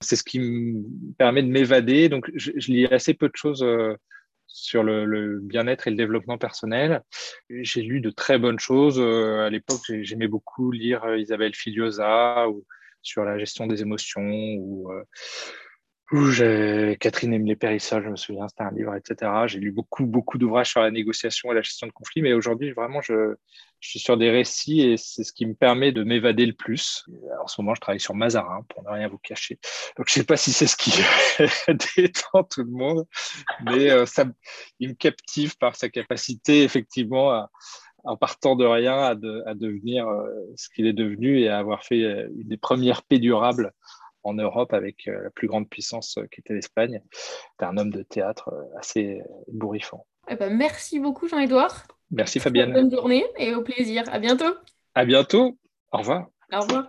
C'est 0.00 0.16
ce 0.16 0.24
qui 0.24 0.38
me 0.38 0.82
permet 1.18 1.42
de 1.42 1.48
m'évader. 1.48 2.08
Donc, 2.08 2.30
je, 2.34 2.52
lis 2.70 2.86
assez 2.86 3.14
peu 3.14 3.28
de 3.28 3.36
choses 3.36 3.62
euh, 3.62 3.96
sur 4.46 4.82
le, 4.82 5.38
bien-être 5.40 5.86
et 5.86 5.90
le 5.90 5.96
développement 5.96 6.38
personnel. 6.38 7.02
J'ai 7.48 7.82
lu 7.82 8.00
de 8.00 8.10
très 8.10 8.38
bonnes 8.38 8.60
choses. 8.60 9.00
Euh, 9.00 9.46
à 9.46 9.50
l'époque, 9.50 9.80
j'aimais 10.02 10.28
beaucoup 10.28 10.70
lire 10.70 11.04
euh, 11.04 11.18
Isabelle 11.18 11.54
Filiosa 11.54 12.48
ou 12.48 12.64
sur 13.02 13.24
la 13.24 13.38
gestion 13.38 13.66
des 13.66 13.80
émotions 13.80 14.30
ou 14.58 14.92
Catherine 16.10 17.32
Emily 17.34 17.54
Périssol, 17.54 18.02
je 18.02 18.08
me 18.08 18.16
souviens, 18.16 18.48
c'était 18.48 18.64
un 18.64 18.72
livre, 18.72 18.96
etc. 18.96 19.30
J'ai 19.46 19.60
lu 19.60 19.70
beaucoup, 19.70 20.06
beaucoup 20.06 20.38
d'ouvrages 20.38 20.70
sur 20.70 20.80
la 20.80 20.90
négociation 20.90 21.52
et 21.52 21.54
la 21.54 21.62
gestion 21.62 21.86
de 21.86 21.92
conflits, 21.92 22.20
mais 22.20 22.32
aujourd'hui, 22.32 22.72
vraiment, 22.72 23.00
je, 23.00 23.36
suis 23.80 24.00
sur 24.00 24.18
des 24.18 24.28
récits 24.28 24.82
et 24.82 24.96
c'est 24.96 25.24
ce 25.24 25.32
qui 25.32 25.46
me 25.46 25.54
permet 25.54 25.92
de 25.92 26.02
m'évader 26.02 26.44
le 26.44 26.52
plus. 26.52 27.06
En 27.42 27.46
ce 27.46 27.60
moment, 27.60 27.74
je 27.74 27.80
travaille 27.80 28.00
sur 28.00 28.14
Mazarin, 28.14 28.62
pour 28.68 28.82
ne 28.82 28.90
rien 28.90 29.08
vous 29.08 29.18
cacher. 29.18 29.58
Donc, 29.96 30.08
je 30.08 30.18
ne 30.18 30.22
sais 30.22 30.26
pas 30.26 30.36
si 30.36 30.52
c'est 30.52 30.66
ce 30.66 30.76
qui 30.76 30.90
détend 31.96 32.42
tout 32.42 32.64
le 32.64 32.70
monde, 32.70 33.06
mais 33.64 33.90
euh, 33.90 34.04
ça, 34.04 34.24
il 34.80 34.90
me 34.90 34.94
captive 34.94 35.56
par 35.58 35.76
sa 35.76 35.88
capacité, 35.88 36.64
effectivement, 36.64 37.46
en 38.04 38.16
partant 38.16 38.56
de 38.56 38.64
rien, 38.64 38.98
à, 38.98 39.14
devenir 39.14 40.08
euh, 40.08 40.28
ce 40.56 40.68
qu'il 40.70 40.86
est 40.86 40.92
devenu 40.92 41.40
et 41.40 41.48
à 41.48 41.58
avoir 41.58 41.84
fait 41.84 42.02
euh, 42.02 42.28
une 42.36 42.48
des 42.48 42.56
premières 42.56 43.02
paix 43.02 43.18
durables 43.18 43.72
en 44.22 44.34
Europe 44.34 44.72
avec 44.72 45.08
euh, 45.08 45.24
la 45.24 45.30
plus 45.30 45.48
grande 45.48 45.68
puissance 45.68 46.18
euh, 46.18 46.26
qui 46.32 46.40
était 46.40 46.54
l'Espagne. 46.54 47.00
C'était 47.12 47.64
un 47.64 47.76
homme 47.76 47.90
de 47.90 48.02
théâtre 48.02 48.50
euh, 48.52 48.78
assez 48.78 49.20
bourrifant. 49.48 50.06
Eh 50.28 50.36
ben, 50.36 50.54
merci 50.54 50.98
beaucoup 50.98 51.28
Jean-Édouard. 51.28 51.86
Merci 52.10 52.40
Fabienne. 52.40 52.72
Bonne 52.72 52.90
journée 52.90 53.24
et 53.38 53.54
au 53.54 53.62
plaisir. 53.62 54.04
À 54.10 54.18
bientôt. 54.18 54.54
À 54.94 55.04
bientôt. 55.04 55.56
Au 55.92 55.98
revoir. 55.98 56.28
Au 56.52 56.60
revoir. 56.60 56.88